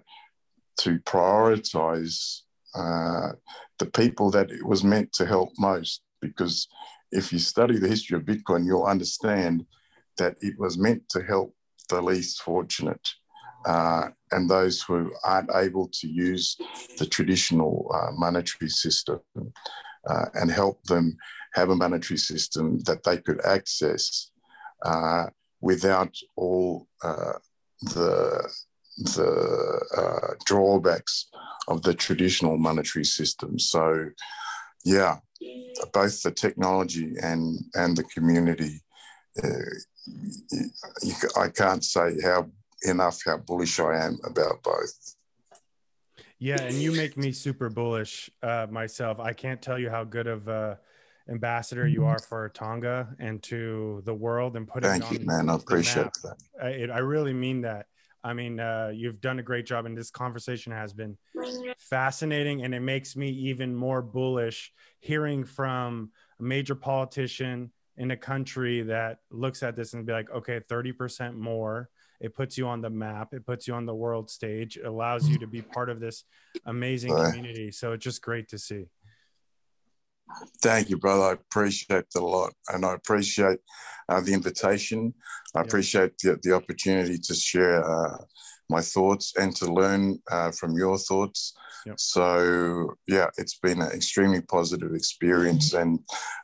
to 0.81 0.99
prioritize 1.01 2.41
uh, 2.75 3.33
the 3.79 3.87
people 3.87 4.31
that 4.31 4.51
it 4.51 4.65
was 4.65 4.85
meant 4.85 5.13
to 5.15 5.27
help 5.27 5.51
most. 5.59 6.03
Because 6.21 6.69
if 7.13 7.33
you 7.33 7.39
study 7.39 7.79
the 7.79 7.89
history 7.89 8.17
of 8.17 8.25
Bitcoin, 8.25 8.67
you'll 8.67 8.85
understand 8.85 9.65
that 10.19 10.37
it 10.41 10.55
was 10.59 10.79
meant 10.79 11.09
to 11.11 11.23
help 11.23 11.55
the 11.89 12.01
least 12.01 12.43
fortunate. 12.43 13.09
Uh, 13.67 14.09
and 14.31 14.51
those 14.51 14.83
who 14.83 15.11
aren't 15.25 15.51
able 15.55 15.89
to 15.89 16.07
use 16.07 16.57
the 16.99 17.07
traditional 17.07 17.91
uh, 17.95 18.11
monetary 18.13 18.69
system 18.69 19.21
uh, 20.09 20.27
and 20.35 20.51
help 20.51 20.83
them 20.85 21.17
have 21.55 21.71
a 21.71 21.77
monetary 21.77 22.19
system 22.19 22.81
that 22.81 23.03
they 23.05 23.19
could 23.19 23.45
access 23.45 24.31
uh, 24.85 25.27
without 25.61 26.15
all 26.37 26.89
uh, 27.03 27.35
the 27.83 28.49
the 28.99 29.81
uh, 29.97 30.35
drawbacks 30.45 31.29
of 31.67 31.83
the 31.83 31.95
traditional 31.95 32.57
monetary 32.57 33.05
system. 33.05 33.59
So, 33.59 34.11
yeah, 34.85 35.17
both 35.93 36.23
the 36.23 36.31
technology 36.31 37.15
and 37.21 37.59
and 37.75 37.97
the 37.97 38.05
community. 38.05 38.83
Uh, 39.43 39.49
I 41.37 41.49
can't 41.49 41.83
say 41.83 42.17
how 42.23 42.51
enough 42.83 43.21
how 43.25 43.39
bullish 43.39 43.81
I 43.81 44.05
am 44.07 44.19
about 44.25 44.63
both. 44.63 45.17
Yeah, 46.39 46.61
and 46.61 46.81
you 46.81 46.93
make 46.93 47.17
me 47.17 47.33
super 47.47 47.69
bullish 47.69 48.31
uh, 48.43 48.67
myself. 48.71 49.21
I 49.21 49.33
can't 49.33 49.63
tell 49.63 49.79
you 49.79 49.91
how 49.91 50.05
good 50.05 50.27
of 50.27 50.49
a 50.49 50.79
ambassador 51.29 51.89
you 51.89 52.05
are 52.05 52.19
for 52.19 52.49
Tonga 52.51 53.09
and 53.19 53.43
to 53.45 54.03
the 54.05 54.15
world 54.15 54.57
and 54.57 54.69
putting. 54.69 54.91
Thank 54.91 55.11
you, 55.11 55.27
man. 55.27 55.49
I 55.49 55.55
appreciate 55.55 56.11
that. 56.23 56.37
I, 56.63 56.69
it, 56.69 56.91
I 56.91 56.99
really 56.99 57.33
mean 57.33 57.63
that. 57.63 57.87
I 58.23 58.33
mean, 58.33 58.59
uh, 58.59 58.91
you've 58.95 59.21
done 59.21 59.39
a 59.39 59.43
great 59.43 59.67
job, 59.67 59.85
and 59.85 59.97
this 59.97 60.11
conversation 60.11 60.73
has 60.73 60.95
been 60.95 61.17
fascinating, 61.79 62.65
and 62.65 62.75
it 62.75 62.81
makes 62.81 63.17
me 63.17 63.29
even 63.29 63.75
more 63.75 64.01
bullish 64.01 64.73
hearing 65.01 65.45
from 65.45 66.11
a 66.41 66.43
major 66.43 66.75
politician 66.75 67.71
in 67.97 68.11
a 68.11 68.17
country 68.17 68.83
that 68.83 69.19
looks 69.31 69.63
at 69.63 69.77
this 69.77 69.93
and 69.93 70.07
be 70.07 70.13
like, 70.13 70.31
okay, 70.31 70.61
thirty 70.69 70.93
percent 70.93 71.37
more 71.37 71.91
it 72.21 72.35
puts 72.35 72.57
you 72.57 72.67
on 72.67 72.81
the 72.81 72.91
map 72.91 73.29
it 73.33 73.47
puts 73.47 73.67
you 73.67 73.75
on 73.75 73.87
the 73.87 73.95
world 73.95 74.31
stage 74.31 74.77
it 74.77 74.87
allows 74.87 75.29
you 75.29 75.39
to 75.39 75.47
be 75.47 75.63
part 75.63 75.91
of 75.91 76.01
this 76.01 76.25
amazing 76.67 77.15
community 77.15 77.71
so 77.71 77.93
it's 77.93 78.05
just 78.05 78.23
great 78.23 78.49
to 78.49 78.59
see 78.59 78.85
Thank 80.63 80.91
you, 80.91 80.97
brother. 80.97 81.23
I 81.23 81.33
appreciate 81.33 81.99
it 81.99 82.15
a 82.17 82.21
lot. 82.21 82.53
And 82.69 82.85
I 82.85 82.95
appreciate 82.95 83.59
uh, 84.09 84.21
the 84.21 84.33
invitation. 84.33 85.13
I 85.55 85.61
yep. 85.61 85.67
appreciate 85.67 86.19
the, 86.19 86.39
the 86.43 86.53
opportunity 86.53 87.19
to 87.19 87.35
share 87.35 87.85
uh, 87.85 88.17
my 88.69 88.81
thoughts 88.81 89.35
and 89.39 89.55
to 89.57 89.73
learn 89.73 90.19
uh, 90.31 90.51
from 90.53 90.77
your 90.77 90.99
thoughts. 90.99 91.55
So, 91.97 92.95
yeah, 93.07 93.27
it's 93.37 93.59
been 93.59 93.83
an 93.83 93.93
extremely 93.93 94.41
positive 94.41 94.95
experience. 94.95 95.75
And 95.75 96.01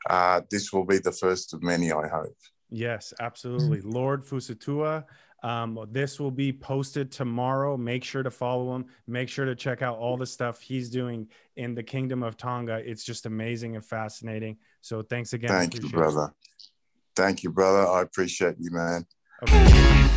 uh, 0.09 0.43
this 0.51 0.71
will 0.71 0.85
be 0.85 0.99
the 0.99 1.13
first 1.13 1.55
of 1.55 1.63
many, 1.63 1.91
I 1.91 2.09
hope. 2.09 2.37
Yes, 2.69 3.15
absolutely. 3.21 3.81
Lord 3.81 4.25
Fusitu'a, 4.25 5.05
um, 5.43 5.87
this 5.91 6.21
will 6.21 6.31
be 6.31 6.53
posted 6.53 7.11
tomorrow. 7.11 7.77
Make 7.77 8.05
sure 8.05 8.23
to 8.23 8.31
follow 8.31 8.75
him. 8.75 8.87
Make 9.07 9.29
sure 9.29 9.45
to 9.45 9.55
check 9.55 9.83
out 9.83 9.99
all 9.99 10.17
the 10.17 10.27
stuff 10.27 10.61
he's 10.61 10.91
doing 10.91 11.29
in 11.57 11.75
the 11.75 11.83
Kingdom 11.83 12.23
of 12.23 12.37
Tonga. 12.37 12.77
It's 12.85 13.05
just 13.05 13.27
amazing 13.27 13.77
and 13.77 13.85
fascinating. 13.85 14.59
So 14.81 15.03
thanks 15.03 15.33
again. 15.33 15.51
Thank 15.51 15.83
you, 15.83 15.89
brother. 15.89 16.27
It. 16.27 16.65
Thank 17.17 17.43
you, 17.43 17.51
brother. 17.51 17.87
I 17.87 18.03
appreciate 18.03 18.57
you, 18.59 18.71
man. 18.71 19.07
Okay. 19.43 20.17